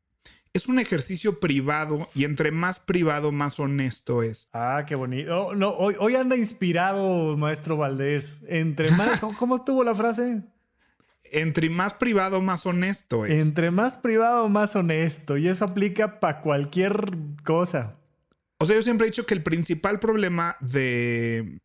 [0.54, 4.50] es un ejercicio privado y entre más privado, más honesto es.
[4.54, 5.48] Ah, qué bonito.
[5.48, 8.40] Oh, no, hoy, hoy anda inspirado, maestro Valdés.
[8.48, 10.44] Entre más, ¿cómo, cómo estuvo la frase?
[11.32, 13.44] Entre más privado, más honesto es.
[13.44, 15.38] Entre más privado, más honesto.
[15.38, 17.12] Y eso aplica para cualquier
[17.44, 17.98] cosa.
[18.58, 21.60] O sea, yo siempre he dicho que el principal problema de,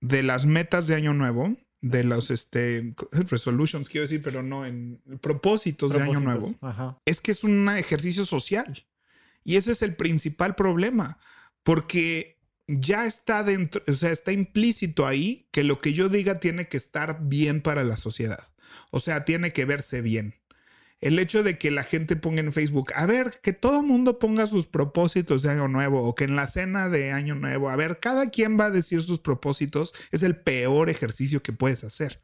[0.00, 2.94] de las metas de año nuevo, de los este,
[3.28, 6.98] resolutions, quiero decir, pero no en propósitos, de año nuevo, Ajá.
[7.04, 8.86] es que es un ejercicio social.
[9.44, 11.18] Y ese es el principal problema,
[11.62, 16.68] porque ya está dentro, o sea, está implícito ahí que lo que yo diga tiene
[16.68, 18.48] que estar bien para la sociedad.
[18.90, 20.36] O sea, tiene que verse bien.
[21.04, 24.46] El hecho de que la gente ponga en Facebook, a ver, que todo mundo ponga
[24.46, 28.00] sus propósitos de año nuevo o que en la cena de año nuevo, a ver,
[28.00, 32.22] cada quien va a decir sus propósitos, es el peor ejercicio que puedes hacer.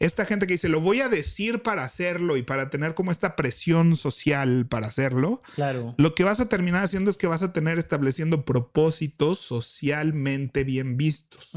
[0.00, 3.36] Esta gente que dice, lo voy a decir para hacerlo y para tener como esta
[3.36, 5.94] presión social para hacerlo, Claro.
[5.98, 10.96] lo que vas a terminar haciendo es que vas a tener estableciendo propósitos socialmente bien
[10.96, 11.52] vistos,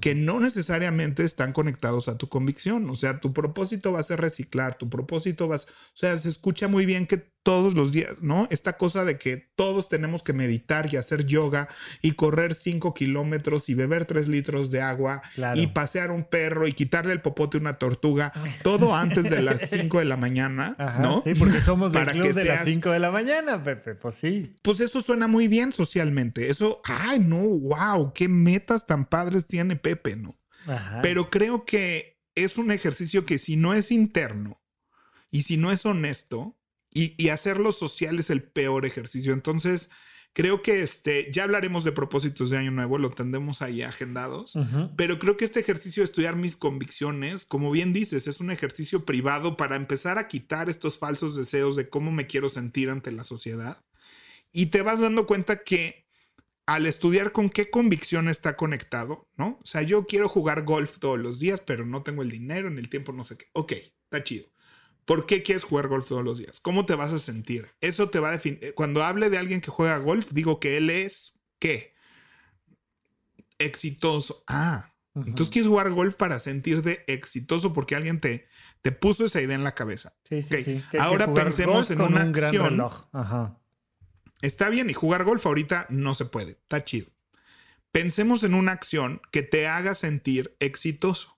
[0.00, 2.90] que no necesariamente están conectados a tu convicción.
[2.90, 5.58] O sea, tu propósito va a ser reciclar, tu propósito va a...
[5.58, 5.62] O
[5.94, 8.48] sea, se escucha muy bien que todos los días, ¿no?
[8.50, 11.68] Esta cosa de que todos tenemos que meditar y hacer yoga
[12.02, 15.60] y correr cinco kilómetros y beber tres litros de agua Claro.
[15.60, 19.98] y pasear un perro y quitarle el popote una tortuga, todo antes de las cinco
[19.98, 21.20] de la mañana, Ajá, ¿no?
[21.22, 23.94] Sí, porque somos del Para club que de las seas- 5 de la mañana, Pepe.
[23.94, 24.52] Pues sí.
[24.62, 26.48] Pues eso suena muy bien socialmente.
[26.48, 30.34] Eso, ay, no, wow, qué metas tan padres tiene Pepe, ¿no?
[30.66, 31.00] Ajá.
[31.02, 34.60] Pero creo que es un ejercicio que si no es interno
[35.30, 36.56] y si no es honesto
[36.92, 39.34] Y, y hacerlo social es el peor ejercicio.
[39.34, 39.90] Entonces,
[40.36, 44.52] creo que este, ya hablaremos de propósitos de año nuevo, lo tendremos ahí agendados,
[44.94, 49.06] pero creo que este ejercicio de estudiar mis convicciones, como bien dices, es un ejercicio
[49.06, 53.24] privado para empezar a quitar estos falsos deseos de cómo me quiero sentir ante la
[53.24, 53.82] sociedad.
[54.52, 56.04] Y te vas dando cuenta que
[56.66, 59.58] al estudiar con qué convicción está conectado, ¿no?
[59.62, 62.76] O sea, yo quiero jugar golf todos los días, pero no tengo el dinero, en
[62.76, 63.46] el tiempo, no sé qué.
[63.54, 64.48] Ok, está chido.
[65.06, 66.60] ¿Por qué quieres jugar golf todos los días?
[66.60, 67.70] ¿Cómo te vas a sentir?
[67.80, 68.58] Eso te va a definir.
[68.62, 71.94] Eh, cuando hable de alguien que juega golf, digo que él es qué?
[73.58, 74.42] Exitoso.
[74.46, 78.48] Ah, entonces quieres jugar golf para sentirte exitoso porque alguien te,
[78.82, 80.14] te puso esa idea en la cabeza.
[80.28, 80.82] Sí, sí, sí.
[80.98, 82.70] Ahora pensemos en una un gran acción.
[82.70, 83.06] reloj.
[83.12, 83.58] Ajá.
[84.42, 86.52] Está bien, y jugar golf ahorita no se puede.
[86.52, 87.06] Está chido.
[87.92, 91.35] Pensemos en una acción que te haga sentir exitoso.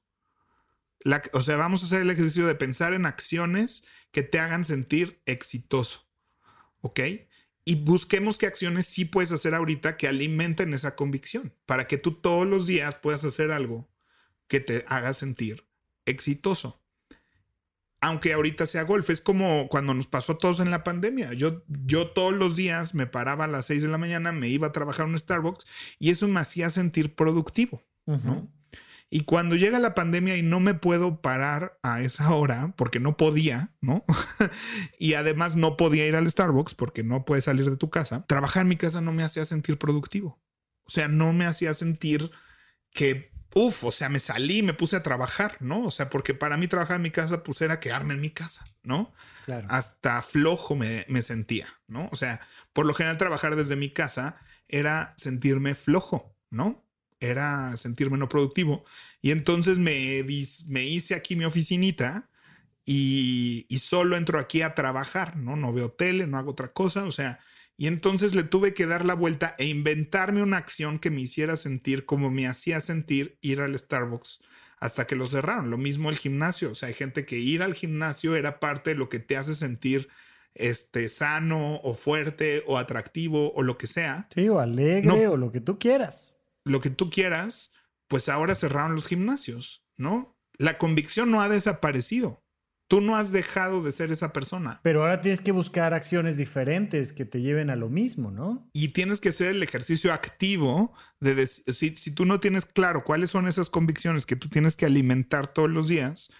[1.33, 5.23] O sea, vamos a hacer el ejercicio de pensar en acciones que te hagan sentir
[5.27, 6.09] exitoso.
[6.81, 7.01] ¿Ok?
[7.65, 12.13] Y busquemos qué acciones sí puedes hacer ahorita que alimenten esa convicción para que tú
[12.15, 13.91] todos los días puedas hacer algo
[14.47, 15.69] que te haga sentir
[16.07, 16.83] exitoso.
[18.01, 21.33] Aunque ahorita sea golf, es como cuando nos pasó a todos en la pandemia.
[21.33, 24.69] Yo, yo todos los días me paraba a las 6 de la mañana, me iba
[24.69, 25.67] a trabajar en Starbucks
[25.99, 27.83] y eso me hacía sentir productivo.
[28.07, 28.51] ¿no?
[29.11, 33.17] Y cuando llega la pandemia y no me puedo parar a esa hora porque no
[33.17, 34.05] podía, ¿no?
[34.99, 38.63] y además no podía ir al Starbucks porque no puedes salir de tu casa, trabajar
[38.63, 40.41] en mi casa no me hacía sentir productivo.
[40.85, 42.31] O sea, no me hacía sentir
[42.93, 45.87] que, uff, o sea, me salí, me puse a trabajar, ¿no?
[45.87, 48.67] O sea, porque para mí trabajar en mi casa, pues era quedarme en mi casa,
[48.83, 49.15] ¿no?
[49.47, 49.67] Claro.
[49.71, 52.11] hasta flojo me, me sentía, ¿no?
[52.13, 52.41] O sea,
[52.75, 54.37] por lo general trabajar desde mi casa
[54.69, 56.88] era sentirme flojo, ¿no?
[57.21, 58.85] Era sentirme no productivo.
[59.21, 62.29] Y entonces me, dis- me hice aquí mi oficinita
[62.85, 65.57] y, y solo entro aquí a trabajar, ¿no?
[65.57, 67.41] No veo tele, no hago otra cosa, o sea,
[67.77, 71.57] y entonces le tuve que dar la vuelta e inventarme una acción que me hiciera
[71.57, 74.41] sentir como me hacía sentir ir al Starbucks
[74.81, 75.71] hasta que lo cerraron.
[75.71, 76.73] Lo mismo el gimnasio.
[76.73, 79.55] O sea, hay gente que ir al gimnasio era parte de lo que te hace
[79.55, 80.09] sentir
[80.55, 84.29] este, sano o fuerte o atractivo o lo que sea.
[84.35, 85.33] Sí, o alegre No.
[85.33, 86.35] o lo que tú quieras.
[86.65, 87.73] Lo que tú quieras,
[88.09, 90.39] pues ahora cerraron los gimnasios, ¿no?
[90.59, 92.45] La convicción no ha desaparecido.
[92.89, 94.81] Tú no has dejado de ser esa persona.
[94.83, 98.67] Pero ahora tienes que buscar acciones diferentes que te lleven a lo mismo, ¿no?
[98.73, 103.31] y tienes que hacer el ejercicio activo de si, si tú no tienes claro cuáles
[103.31, 106.31] son esas convicciones que tú tienes que alimentar todos los días,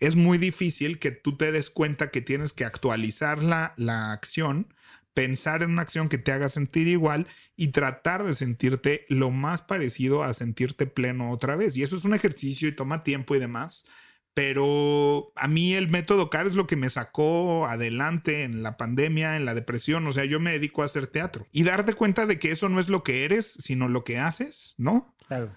[0.00, 4.72] es muy difícil que tú te des cuenta que tienes que actualizar la, la acción,
[5.18, 7.26] pensar en una acción que te haga sentir igual
[7.56, 11.76] y tratar de sentirte lo más parecido a sentirte pleno otra vez.
[11.76, 13.84] Y eso es un ejercicio y toma tiempo y demás.
[14.32, 19.34] Pero a mí el método CAR es lo que me sacó adelante en la pandemia,
[19.34, 20.06] en la depresión.
[20.06, 22.78] O sea, yo me dedico a hacer teatro y darte cuenta de que eso no
[22.78, 25.16] es lo que eres, sino lo que haces, ¿no?
[25.26, 25.52] Claro.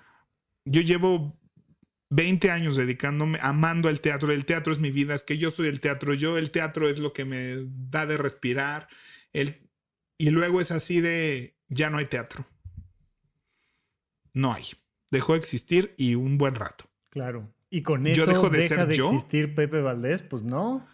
[0.65, 1.39] Yo llevo
[2.09, 4.33] 20 años dedicándome, amando el teatro.
[4.33, 6.15] El teatro es mi vida, es que yo soy el teatro.
[6.15, 7.57] Yo, el teatro es lo que me
[7.91, 8.87] da de respirar.
[9.33, 9.69] El,
[10.17, 12.45] y luego es así de, ya no hay teatro.
[14.33, 14.65] No hay.
[15.09, 16.85] Dejó de existir y un buen rato.
[17.09, 17.53] Claro.
[17.69, 19.11] Y con Yo eso dejo de deja ser de yo.
[19.11, 20.87] existir Pepe Valdés, pues no.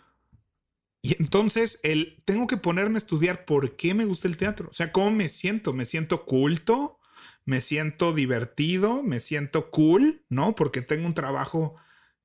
[1.01, 4.69] Y entonces el tengo que ponerme a estudiar por qué me gusta el teatro.
[4.69, 5.73] O sea, cómo me siento.
[5.73, 6.99] Me siento culto,
[7.45, 10.55] me siento divertido, me siento cool, ¿no?
[10.55, 11.75] Porque tengo un trabajo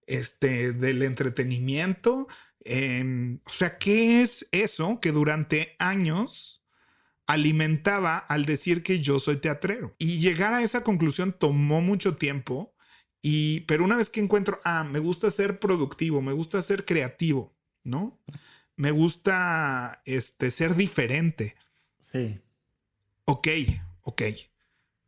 [0.07, 2.27] este, del entretenimiento.
[2.65, 6.65] Em, o sea, ¿qué es eso que durante años
[7.27, 9.95] alimentaba al decir que yo soy teatrero?
[9.99, 12.75] Y llegar a esa conclusión tomó mucho tiempo.
[13.21, 17.55] Y, pero una vez que encuentro, ah, me gusta ser productivo, me gusta ser creativo,
[17.85, 18.19] ¿no?
[18.77, 21.57] Me gusta este, ser diferente.
[22.01, 22.41] Sí.
[23.25, 23.49] Ok,
[24.03, 24.23] ok.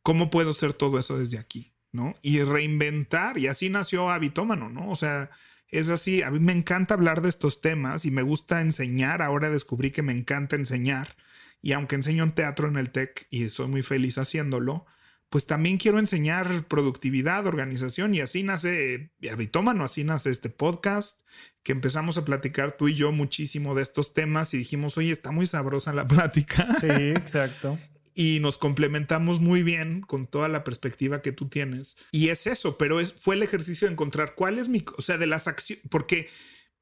[0.03, 1.73] ¿Cómo puedo hacer todo eso desde aquí?
[1.91, 2.15] ¿No?
[2.23, 3.39] Y reinventar.
[3.39, 4.91] Y así nació Habitómano, ¿no?
[4.91, 5.31] O sea,
[5.69, 6.23] es así.
[6.23, 9.23] A mí me encanta hablar de estos temas y me gusta enseñar.
[9.23, 11.17] Ahora descubrí que me encanta enseñar.
[11.63, 14.87] Y aunque enseño en teatro en el TEC y soy muy feliz haciéndolo,
[15.31, 21.27] pues también quiero enseñar productividad, organización y así nace Habitómano, así nace este podcast
[21.65, 25.33] que empezamos a platicar tú y yo muchísimo de estos temas y dijimos, oye, está
[25.33, 27.79] muy sabrosa la plática Sí, exacto.
[28.15, 31.97] Y nos complementamos muy bien con toda la perspectiva que tú tienes.
[32.13, 35.19] Y es eso, pero es, fue el ejercicio de encontrar cuál es mi, o sea,
[35.19, 36.29] de las acciones, porque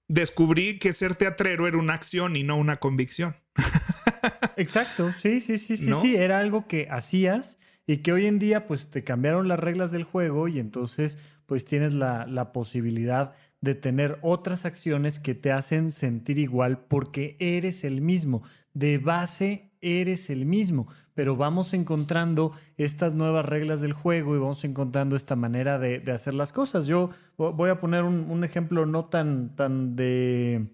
[0.08, 3.34] descubrí que ser teatrero era una acción y no una convicción.
[4.56, 6.02] Exacto, sí, sí, sí, sí, ¿No?
[6.02, 9.90] sí, era algo que hacías y que hoy en día pues te cambiaron las reglas
[9.90, 15.50] del juego y entonces pues tienes la, la posibilidad de tener otras acciones que te
[15.50, 18.42] hacen sentir igual porque eres el mismo.
[18.74, 24.64] De base eres el mismo, pero vamos encontrando estas nuevas reglas del juego y vamos
[24.64, 26.86] encontrando esta manera de, hacer las cosas.
[26.86, 30.68] Yo voy a poner un, ejemplo no tan, tan, de,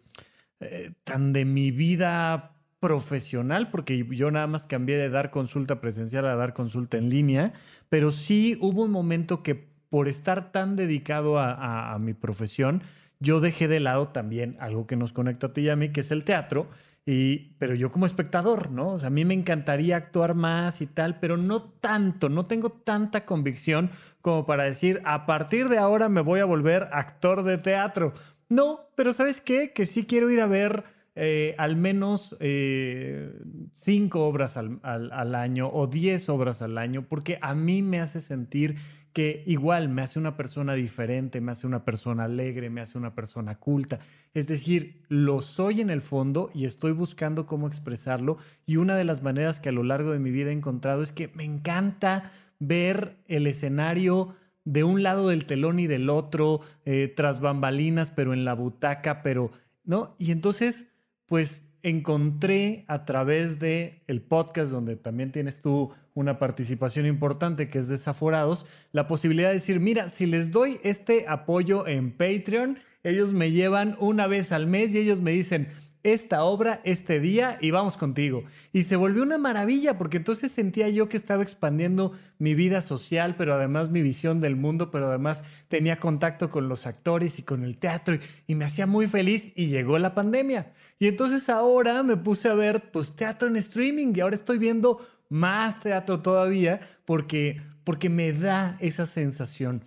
[0.61, 6.27] eh, tan de mi vida profesional, porque yo nada más cambié de dar consulta presencial
[6.27, 7.53] a dar consulta en línea,
[7.89, 12.83] pero sí hubo un momento que por estar tan dedicado a, mi profesión,
[13.21, 16.01] yo dejé de lado también algo que nos conecta a ti y a mí, que
[16.01, 16.69] es el teatro.
[17.11, 18.91] Y, pero yo como espectador, ¿no?
[18.91, 22.69] O sea, a mí me encantaría actuar más y tal, pero no tanto, no tengo
[22.69, 23.91] tanta convicción
[24.21, 28.13] como para decir, a partir de ahora me voy a volver actor de teatro.
[28.51, 29.73] No, pero ¿sabes qué?
[29.73, 30.85] Que sí quiero ir a ver
[31.15, 33.33] eh, al menos eh,
[33.73, 38.21] cinco obras al, al, año o diez obras al año, porque a mí me hace
[38.21, 38.77] sentir
[39.13, 43.15] que igual me hace una persona diferente, me hace una persona alegre, me hace una
[43.15, 43.99] persona culta.
[44.35, 48.37] Es decir, lo soy en el fondo y estoy buscando cómo expresarlo.
[48.67, 51.13] Y una de las maneras que a lo largo de mi vida he encontrado es
[51.13, 54.35] que me encanta ver el escenario
[54.65, 59.23] de un lado del telón y del otro, eh, tras bambalinas, pero en la butaca,
[59.23, 59.51] pero,
[59.85, 60.15] ¿no?
[60.19, 60.89] Y entonces,
[61.27, 67.79] pues encontré a través de el podcast donde también tienes tú una participación importante que
[67.79, 73.33] es Desaforados, la posibilidad de decir, mira, si les doy este apoyo en Patreon, ellos
[73.33, 75.69] me llevan una vez al mes y ellos me dicen,
[76.03, 78.45] esta obra este día y vamos contigo.
[78.73, 83.35] Y se volvió una maravilla porque entonces sentía yo que estaba expandiendo mi vida social,
[83.37, 87.65] pero además mi visión del mundo, pero además tenía contacto con los actores y con
[87.65, 90.73] el teatro y, me hacía muy feliz y llegó la pandemia.
[90.99, 95.01] Y entonces ahora me puse a ver pues teatro en streaming y ahora estoy viendo
[95.29, 99.83] más teatro todavía porque porque me da esa sensación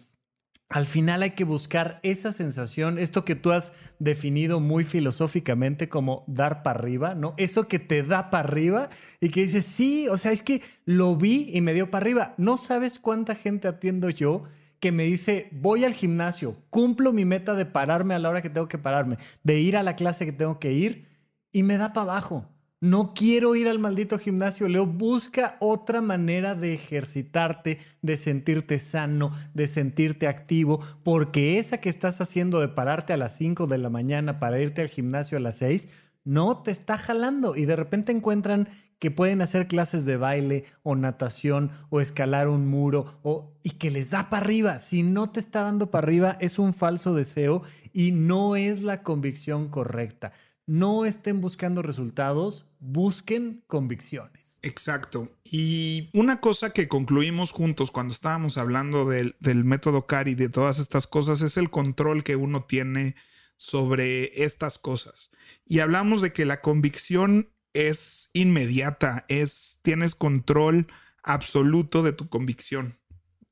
[0.72, 6.24] al final hay que buscar esa sensación, esto que tú has definido muy filosóficamente como
[6.28, 7.34] dar para arriba, ¿no?
[7.38, 8.90] Eso que te da para arriba
[9.20, 12.34] y que dices, sí, o sea, es que lo vi y me dio para arriba.
[12.38, 14.44] No sabes cuánta gente atiendo yo
[14.80, 18.50] que me dice, voy al gimnasio, cumplo mi meta de pararme a la hora que
[18.50, 21.06] tengo que pararme, de ir a la clase que tengo que ir
[21.52, 22.48] y me da para abajo.
[22.84, 24.88] No quiero ir al maldito gimnasio, Leo.
[24.88, 32.22] Busca otra manera de ejercitarte, de sentirte sano, de sentirte activo, porque esa que estás
[32.22, 35.58] haciendo de pararte a las 5 de la mañana para irte al gimnasio a las
[35.58, 35.90] 6,
[36.24, 38.68] no te está jalando y de repente encuentran
[38.98, 43.92] que pueden hacer clases de baile o natación o escalar un muro o, y que
[43.92, 44.80] les da para arriba.
[44.80, 47.62] Si no te está dando para arriba es un falso deseo
[47.94, 50.32] y no es la convicción correcta
[50.72, 54.58] no estén buscando resultados, busquen convicciones.
[54.64, 55.32] Exacto.
[55.44, 60.80] Y una cosa que concluimos juntos cuando estábamos hablando del, método CARI y de todas
[60.80, 63.16] estas cosas es el control que uno tiene
[63.56, 65.32] sobre estas cosas.
[65.66, 70.88] Y hablamos de que la convicción es inmediata, es tienes control
[71.24, 73.00] absoluto de tu convicción.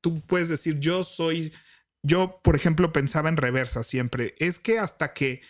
[0.02, 1.54] Tú puedes decir, yo soy,
[2.02, 5.42] yo por ejemplo pensaba en reversa siempre, es que hasta que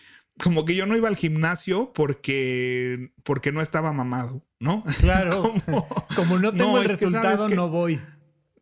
[0.41, 4.83] como que yo no iba al gimnasio porque, porque no estaba mamado, ¿no?
[4.99, 5.53] Claro.
[6.15, 7.99] Como, no tengo el resultado, no voy.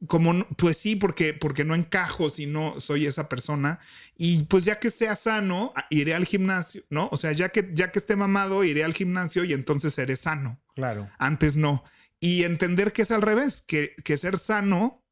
[0.06, 3.80] Como, pues sí, porque, porque no encajo si no soy esa persona.
[4.16, 7.10] Y pues ya que sea sano, iré al gimnasio, ¿no?
[7.12, 10.62] O sea, ya que, ya que esté mamado, iré al gimnasio y entonces seré sano.
[10.76, 11.10] Claro.
[11.18, 11.84] Antes no.
[12.20, 15.04] Y entender que es al revés, que, que ser sano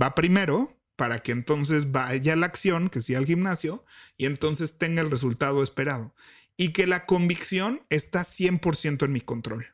[0.00, 3.84] va primero para que entonces vaya a la acción, que sea al gimnasio,
[4.16, 6.14] y entonces tenga el resultado esperado.
[6.56, 9.66] Y que la convicción está 100% en mi control.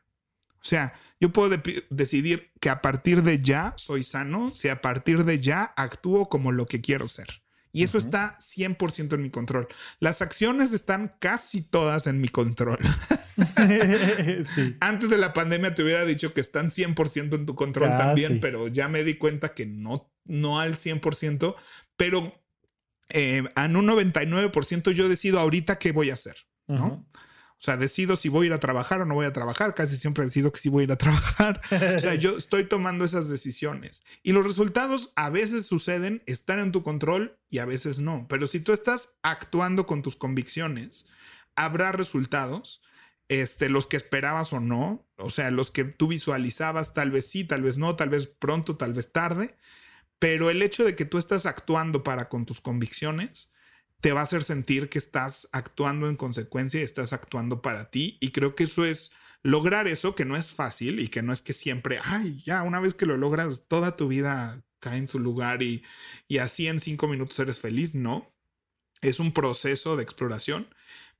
[0.59, 1.55] O sea, yo puedo
[1.91, 6.51] decidir que a partir de ya soy sano, si a partir de ya actúo como
[6.51, 7.27] lo que quiero ser.
[7.71, 9.67] Y eso está 100% en mi control.
[9.99, 12.79] Las acciones están casi todas en mi control.
[14.79, 18.67] Antes de la pandemia te hubiera dicho que están 100% en tu control también, pero
[18.67, 21.55] ya me di cuenta que no, no al 100%,
[21.97, 22.33] pero
[23.09, 27.05] eh, en un 99% yo decido ahorita qué voy a hacer, ¿no?
[27.59, 29.75] O sea, decido si voy a ir a trabajar o no voy a trabajar.
[29.75, 31.59] Casi siempre decido que sí voy a ir a trabajar.
[31.97, 34.01] o sea, yo estoy tomando esas decisiones.
[34.23, 38.27] Y los resultados a veces suceden, están en tu control y a veces no.
[38.29, 41.07] Pero si tú estás actuando con tus convicciones,
[41.55, 42.81] habrá resultados.
[43.27, 47.43] Este, los que esperabas o no, o sea, los que tú visualizabas, tal vez sí,
[47.43, 49.55] tal vez no, tal vez pronto, tal vez tarde,
[50.19, 53.53] pero el hecho de que tú estás actuando para con tus convicciones,
[54.01, 58.17] te va a hacer sentir que estás actuando en consecuencia y estás actuando para ti.
[58.21, 59.11] Y creo que eso es
[59.43, 62.79] lograr eso, que no es fácil y que no es que siempre, ay, ya, una
[62.79, 65.83] vez que lo logras, toda tu vida cae en su lugar y,
[66.27, 67.95] y así en cinco minutos eres feliz.
[67.95, 68.33] No.
[69.01, 70.67] es un proceso de exploración.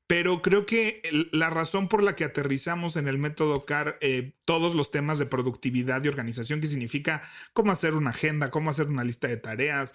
[0.09, 4.73] Pero creo que la razón por la que aterrizamos en el método CAR eh, todos
[4.73, 7.21] los temas de productividad y organización, que significa
[7.53, 9.93] cómo hacer una agenda, cómo hacer una lista de tareas,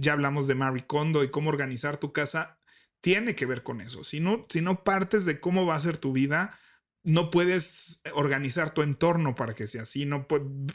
[0.00, 2.58] ya hablamos de Marie Kondo y cómo organizar tu casa,
[3.00, 4.02] tiene que ver con eso.
[4.02, 6.58] Si no, si no partes de cómo va a ser tu vida,
[7.04, 10.06] no puedes organizar tu entorno para que sea así.
[10.06, 10.26] No,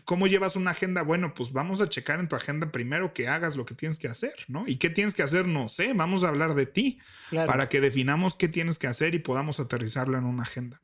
[0.05, 1.01] ¿Cómo llevas una agenda?
[1.01, 4.07] Bueno, pues vamos a checar en tu agenda primero que hagas lo que tienes que
[4.07, 4.63] hacer, ¿no?
[4.67, 5.47] ¿Y qué tienes que hacer?
[5.47, 6.99] No sé, vamos a hablar de ti
[7.31, 10.81] para que definamos qué tienes que hacer y podamos aterrizarlo en una agenda.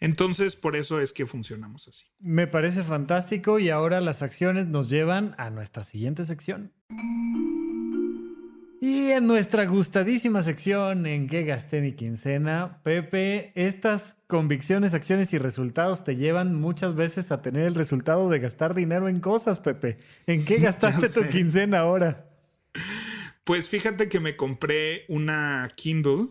[0.00, 2.06] Entonces, por eso es que funcionamos así.
[2.18, 6.72] Me parece fantástico y ahora las acciones nos llevan a nuestra siguiente sección.
[8.80, 15.38] Y en nuestra gustadísima sección en qué gasté mi quincena, Pepe, estas convicciones, acciones y
[15.38, 19.98] resultados te llevan muchas veces a tener el resultado de gastar dinero en cosas, Pepe.
[20.28, 22.30] ¿En qué gastaste tu quincena ahora?
[23.42, 26.28] Pues fíjate que me compré una Kindle.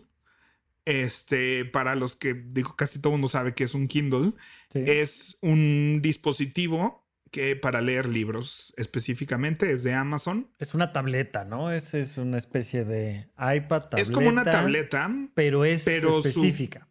[0.86, 4.32] Este, para los que digo, casi todo el mundo sabe que es un Kindle.
[4.72, 10.50] Es un dispositivo que para leer libros específicamente es de Amazon.
[10.58, 11.70] Es una tableta, ¿no?
[11.72, 14.02] Es, es una especie de iPad tableta.
[14.02, 16.88] Es como una tableta, pero es específica.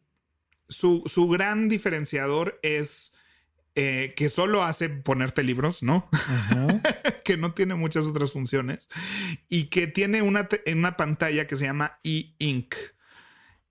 [0.70, 3.16] Su, su, gran diferenciador es
[3.76, 6.10] eh, que solo hace ponerte libros, ¿no?
[7.24, 8.90] que no tiene muchas otras funciones
[9.48, 12.76] y que tiene una, una pantalla que se llama e-ink,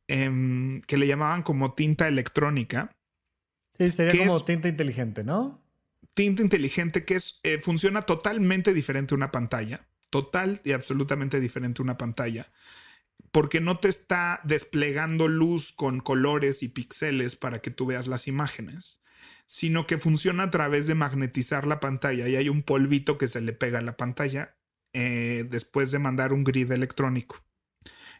[0.08, 2.96] em, que le llamaban como tinta electrónica.
[3.76, 5.65] Sí, sería como tinta inteligente, ¿no?
[6.16, 11.82] Tinta inteligente que es, eh, funciona totalmente diferente a una pantalla, total y absolutamente diferente
[11.82, 12.50] a una pantalla,
[13.30, 18.28] porque no te está desplegando luz con colores y píxeles para que tú veas las
[18.28, 19.02] imágenes,
[19.44, 23.42] sino que funciona a través de magnetizar la pantalla y hay un polvito que se
[23.42, 24.56] le pega a la pantalla
[24.94, 27.44] eh, después de mandar un grid electrónico.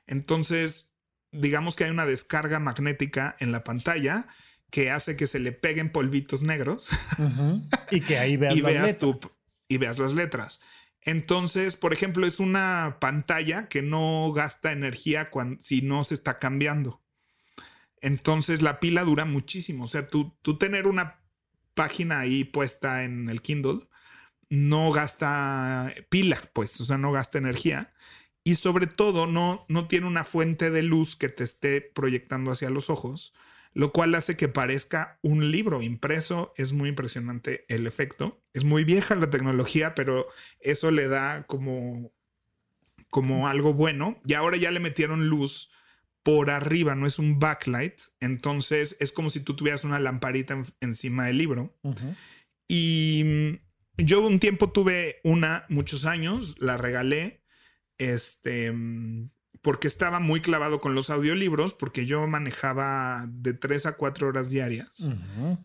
[0.07, 0.99] Entonces,
[1.33, 4.29] digamos que hay una descarga magnética en la pantalla
[4.71, 6.89] que hace que se le peguen polvitos negros
[7.91, 9.39] y que ahí veas, y las veas letras.
[9.69, 10.61] y veas las letras.
[11.03, 16.39] Entonces, por ejemplo, es una pantalla que no gasta energía cuando, si no se está
[16.39, 17.01] cambiando.
[18.01, 19.85] Entonces la pila dura muchísimo.
[19.85, 21.21] O sea, tú, tú tener una
[21.75, 23.89] página ahí puesta en el Kindle
[24.49, 27.93] no gasta pila, pues, o sea, no gasta energía.
[28.45, 32.71] Y sobre todo no, no tiene una fuente de luz que te esté proyectando hacia
[32.71, 33.35] los ojos,
[33.77, 36.55] lo cual hace que parezca un libro impreso.
[36.57, 38.43] Es muy impresionante el efecto.
[38.55, 40.27] Es muy vieja la tecnología, pero
[40.61, 42.11] eso le da como,
[43.11, 44.19] como algo bueno.
[44.25, 45.71] Y ahora ya le metieron luz
[46.23, 48.01] por arriba, no es un backlight.
[48.21, 51.79] Entonces es como si tú tuvieras una lamparita encima del libro.
[52.67, 53.59] Y
[53.99, 57.43] yo un tiempo tuve una, muchos años, la regalé.
[57.99, 58.73] Este
[59.67, 64.49] porque estaba muy clavado con los audiolibros, porque yo manejaba de tres a cuatro horas
[64.49, 65.13] diarias.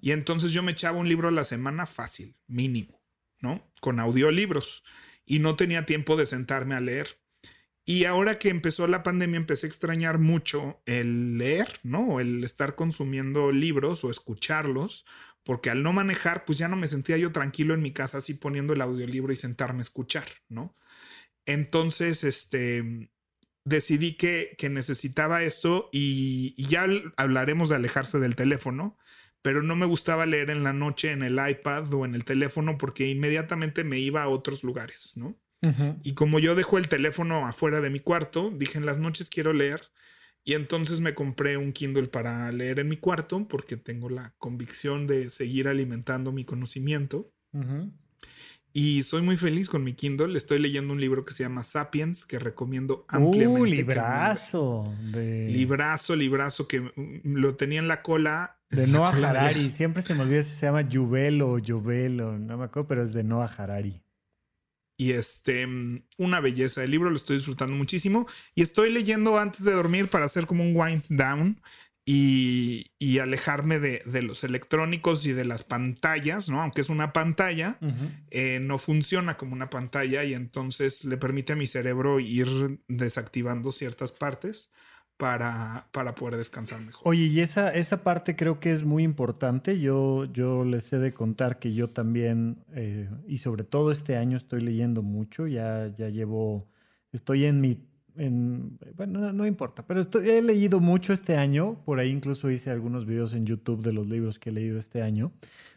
[0.02, 3.00] Y entonces yo me echaba un libro a la semana fácil, mínimo,
[3.42, 3.72] ¿no?
[3.80, 4.84] Con audiolibros.
[5.24, 7.20] Y no tenía tiempo de sentarme a leer.
[7.86, 12.20] Y ahora que empezó la pandemia, empecé a extrañar mucho el leer, ¿no?
[12.20, 15.06] El estar consumiendo libros o escucharlos,
[15.44, 18.34] porque al no manejar, pues ya no me sentía yo tranquilo en mi casa así
[18.34, 20.74] poniendo el audiolibro y sentarme a escuchar, ¿no?
[21.46, 23.12] Entonces, este,
[23.64, 26.88] decidí que, necesitaba esto y, ya
[27.18, 28.98] hablaremos de alejarse del teléfono,
[29.42, 32.78] pero no me gustaba leer en la noche en el iPad o en el teléfono
[32.78, 35.38] porque inmediatamente me iba a otros lugares, ¿no?
[36.02, 39.54] Y como yo dejo el teléfono afuera de mi cuarto, dije en las noches quiero
[39.54, 39.92] leer
[40.44, 45.06] y entonces me compré un Kindle para leer en mi cuarto porque tengo la convicción
[45.06, 47.32] de seguir alimentando mi conocimiento.
[48.74, 50.38] Y soy muy feliz con mi Kindle.
[50.38, 53.62] Estoy leyendo un libro que se llama Sapiens, que recomiendo ampliamente.
[53.62, 54.84] Uh, librazo.
[55.12, 55.50] De...
[55.50, 56.92] Librazo, librazo, que
[57.24, 58.58] lo tenía en la cola.
[58.70, 59.70] De Noah Harari.
[59.70, 63.04] Siempre se me olvida si se llama Juvel o Juvel o no me acuerdo, pero
[63.04, 64.02] es de Noah Harari.
[64.98, 65.68] Y este,
[66.18, 66.82] una belleza.
[66.84, 68.28] El libro lo estoy disfrutando muchísimo.
[68.56, 71.60] Y estoy leyendo antes de dormir para hacer como un wind down
[72.14, 76.62] y, alejarme de, los electrónicos y de las pantallas, ¿no?
[76.62, 77.78] Aunque es una pantalla,
[78.30, 83.72] eh, no funciona como una pantalla y entonces le permite a mi cerebro ir desactivando
[83.72, 84.72] ciertas partes
[85.18, 87.02] para, para poder descansar mejor.
[87.06, 89.80] Oye, y esa, esa parte creo que es muy importante.
[89.80, 94.36] Yo, yo les he de contar que yo también, eh, y sobre todo este año
[94.36, 96.68] estoy leyendo mucho, ya, ya llevo,
[97.12, 102.50] estoy en mi bueno, no, importa, pero he leído mucho este año, por ahí incluso
[102.52, 105.32] hice algunos videos en YouTube de los libros que he leído este año,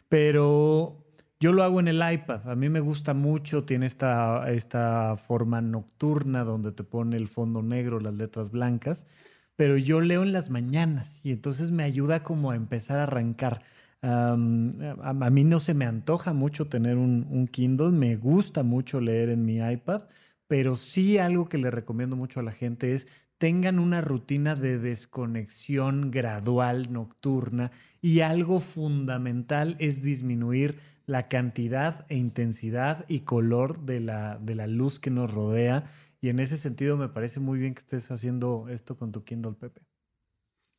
[0.09, 1.01] pero
[1.39, 2.49] Yo lo hago en el iPad.
[2.49, 3.65] A mí me gusta mucho.
[3.65, 9.05] Tiene esta, esta forma nocturna donde te pone el fondo negro, las letras blancas.
[9.55, 13.61] Pero yo leo en las mañanas y entonces me ayuda como a empezar a arrancar.
[14.01, 17.91] A, mí no se me antoja mucho tener un, Kindle.
[17.91, 20.03] Me gusta mucho leer en mi iPad.
[20.47, 24.79] Pero sí algo que le recomiendo mucho a la gente es tengan una rutina de
[24.79, 27.71] desconexión gradual nocturna
[28.01, 34.67] y algo fundamental es disminuir la cantidad e intensidad y color de la, de la
[34.67, 35.85] luz que nos rodea.
[36.21, 39.53] Y en ese sentido me parece muy bien que estés haciendo esto con tu Kindle,
[39.53, 39.81] Pepe.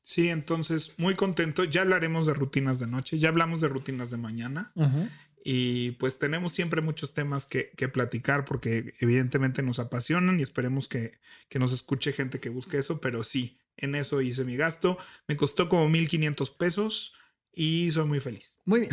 [0.03, 1.65] Sí, entonces muy contento.
[1.65, 4.71] Ya hablaremos de rutinas de noche, ya hablamos de rutinas de mañana.
[4.77, 5.11] Uh -huh.
[5.49, 10.89] Y pues tenemos siempre muchos temas que, que, platicar porque evidentemente nos apasionan y esperemos
[10.89, 14.99] que, que, nos escuche gente que busque eso, pero sí, en eso hice mi gasto.
[15.29, 17.15] Me costó como 1.500 pesos
[17.53, 18.59] y soy muy feliz.
[18.65, 18.93] Muy bien.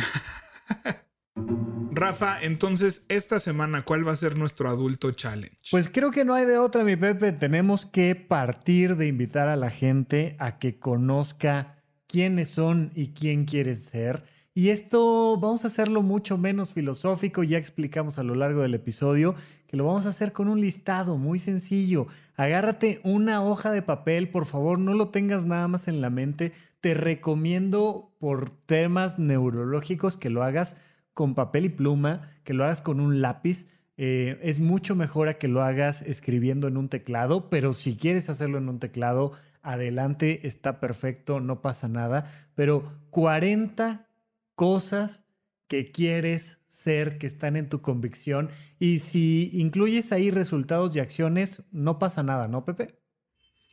[1.90, 5.58] Rafa, entonces esta semana, ¿cuál va a ser nuestro adulto challenge?
[5.72, 7.32] Pues creo que no hay de otra, mi Pepe.
[7.32, 13.44] Tenemos que partir de invitar a la gente a que conozca quiénes son y quién
[13.44, 14.22] quiere ser.
[14.56, 19.34] Y esto vamos a hacerlo mucho menos filosófico, ya explicamos a lo largo del episodio
[19.66, 22.06] que lo vamos a hacer con un listado muy sencillo.
[22.36, 26.52] Agárrate una hoja de papel, por favor, no lo tengas nada más en la mente.
[26.80, 30.76] Te recomiendo por temas neurológicos que lo hagas
[31.14, 33.66] con papel y pluma, que lo hagas con un lápiz.
[33.96, 38.30] Eh, es mucho mejor a que lo hagas escribiendo en un teclado, pero si quieres
[38.30, 39.32] hacerlo en un teclado,
[39.62, 42.30] adelante, está perfecto, no pasa nada.
[42.54, 44.06] Pero 40
[44.54, 45.24] cosas
[45.68, 48.50] que quieres ser, que están en tu convicción.
[48.78, 52.98] Y si incluyes ahí resultados y acciones, no pasa nada, ¿no, Pepe?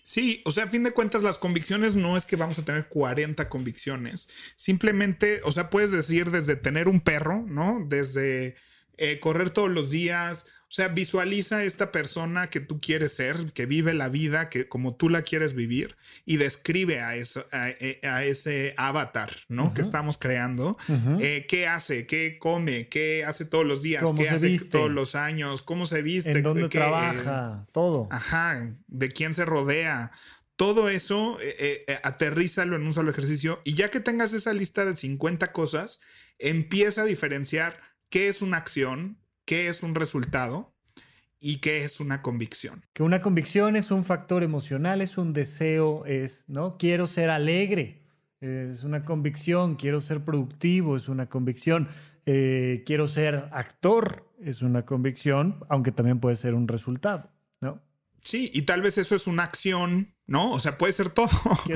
[0.04, 2.88] Sí, o sea, a fin de cuentas, las convicciones no es que vamos a tener
[2.90, 4.30] 40 convicciones.
[4.56, 7.86] Simplemente, o sea, puedes decir desde tener un perro, ¿no?
[7.88, 8.56] Desde
[8.98, 10.48] eh, correr todos los días.
[10.72, 14.96] O sea, visualiza esta persona que tú quieres ser, que vive la vida que como
[14.96, 17.72] tú la quieres vivir y describe a, eso, a,
[18.04, 19.66] a ese avatar, ¿no?
[19.66, 19.74] Uh -huh.
[19.74, 20.78] Que estamos creando.
[20.88, 21.18] Uh -huh.
[21.22, 22.08] eh, ¿Qué hace?
[22.08, 22.88] ¿Qué come?
[22.88, 24.02] ¿Qué hace todos los días?
[24.16, 24.70] ¿Qué hace viste?
[24.70, 25.62] todos los años?
[25.62, 26.32] ¿Cómo se viste?
[26.32, 27.66] ¿En dónde ¿Qué, trabaja?
[27.66, 28.08] Eh, todo.
[28.10, 28.74] Ajá.
[28.88, 30.14] ¿De quién se rodea?
[30.56, 34.86] Todo eso, eh, eh, aterrízalo en un solo ejercicio y ya que tengas esa lista
[34.86, 36.00] de 50 cosas,
[36.40, 37.78] empieza a diferenciar
[38.10, 40.74] qué es una acción, qué es un resultado
[41.40, 42.86] y qué es una convicción.
[42.94, 46.78] Que una convicción es un factor emocional, es un deseo, es, ¿no?
[46.78, 48.04] Quiero ser alegre,
[48.40, 51.88] es una convicción, quiero ser productivo, es una convicción,
[52.26, 57.82] eh, quiero ser actor, es una convicción, aunque también puede ser un resultado, ¿no?
[58.22, 60.52] Sí, y tal vez eso es una acción, ¿no?
[60.52, 61.30] O sea, puede ser todo.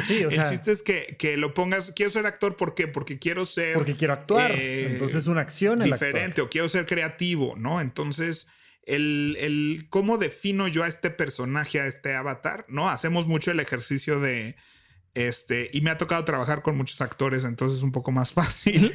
[0.07, 2.87] Sí, o El chiste es que, que, lo pongas, quiero ser actor, ¿por qué?
[2.87, 3.73] Porque quiero ser...
[3.73, 4.51] Porque quiero actuar.
[4.53, 7.81] eh, Entonces es una acción el Diferente, o quiero ser creativo, ¿no?
[7.81, 8.47] Entonces,
[8.83, 12.89] el, el cómo defino yo a este personaje, a este avatar, ¿no?
[12.89, 14.55] Hacemos mucho el ejercicio de...
[15.15, 18.93] Este, y me ha tocado trabajar con muchos actores, entonces es un poco más fácil,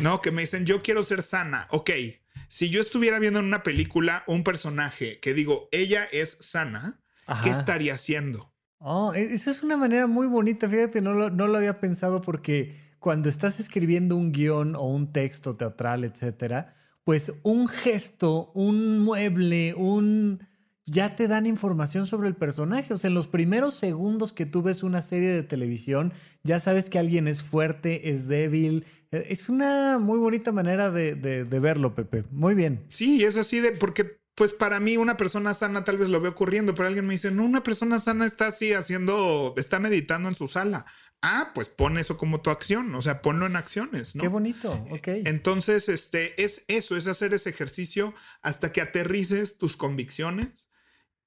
[0.00, 0.22] ¿no?
[0.22, 1.66] Que me dicen, yo quiero ser sana.
[1.70, 1.90] Ok,
[2.48, 7.44] si yo estuviera viendo en una película un personaje que digo, ella es sana, Ajá.
[7.44, 8.51] ¿qué estaría haciendo?
[8.84, 12.20] Oh, e- esa es una manera muy bonita, fíjate, no lo, no lo había pensado
[12.20, 16.74] porque cuando estás escribiendo un guion o un texto teatral, etcétera,
[17.04, 20.46] pues un gesto, un mueble, un...
[20.86, 22.94] ya te dan información sobre el personaje.
[22.94, 26.12] O sea, en los primeros segundos que tú ves una serie de televisión,
[26.44, 28.84] ya sabes que alguien es fuerte, es débil.
[29.12, 32.22] Eh, Es una muy bonita manera de, de- de verlo, Pepe.
[32.30, 32.84] Muy bien.
[32.88, 36.28] Sí, es así de, porque pues para mí una persona sana tal vez lo ve
[36.28, 40.34] ocurriendo, pero alguien me dice, no, una persona sana está así haciendo, está meditando en
[40.34, 40.86] su sala.
[41.20, 44.22] Ah, pues pon eso como tu acción, o sea, ponlo en acciones, ¿no?
[44.22, 45.08] Qué bonito, ok.
[45.24, 50.72] Entonces, este, es eso, es hacer ese ejercicio hasta que aterrices tus convicciones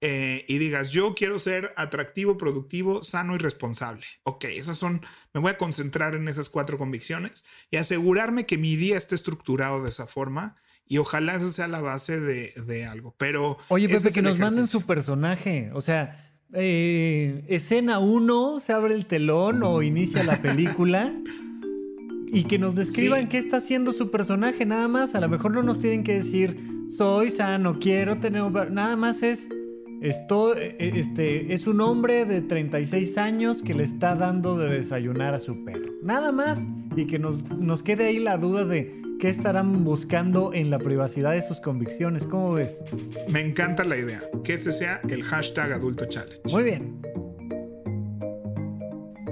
[0.01, 4.05] eh, y digas, yo quiero ser atractivo, productivo, sano y responsable.
[4.23, 8.75] Ok, esas son, me voy a concentrar en esas cuatro convicciones y asegurarme que mi
[8.75, 10.55] día esté estructurado de esa forma
[10.87, 13.15] y ojalá esa sea la base de, de algo.
[13.17, 13.57] Pero...
[13.69, 15.71] Oye, Pepe, que nos manden su personaje.
[15.73, 16.21] O sea,
[16.53, 21.11] eh, escena 1, se abre el telón o inicia la película.
[22.27, 23.27] Y que nos describan Sí.
[23.29, 25.15] qué está haciendo su personaje, nada más.
[25.15, 26.57] A lo mejor no nos tienen que decir,
[26.95, 28.51] soy sano, quiero tener un...
[28.51, 28.71] per-".
[28.71, 29.47] Nada más es,
[30.01, 35.33] esto, eh, este, es un hombre de 36 años que le está dando de desayunar
[35.33, 35.93] a su perro.
[36.03, 36.67] Nada más.
[36.95, 41.31] Y que nos, nos quede ahí la duda de qué estarán buscando en la privacidad
[41.31, 42.25] de sus convicciones.
[42.25, 42.83] ¿Cómo ves?
[43.27, 46.41] Me encanta la idea, que ese sea el hashtag adulto challenge.
[46.51, 47.01] Muy bien.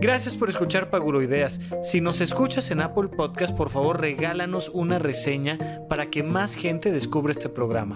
[0.03, 1.61] Gracias por escuchar Paguroideas.
[1.81, 6.91] Si nos escuchas en Apple Podcast, por favor regálanos una reseña para que más gente
[6.91, 7.95] descubra este programa.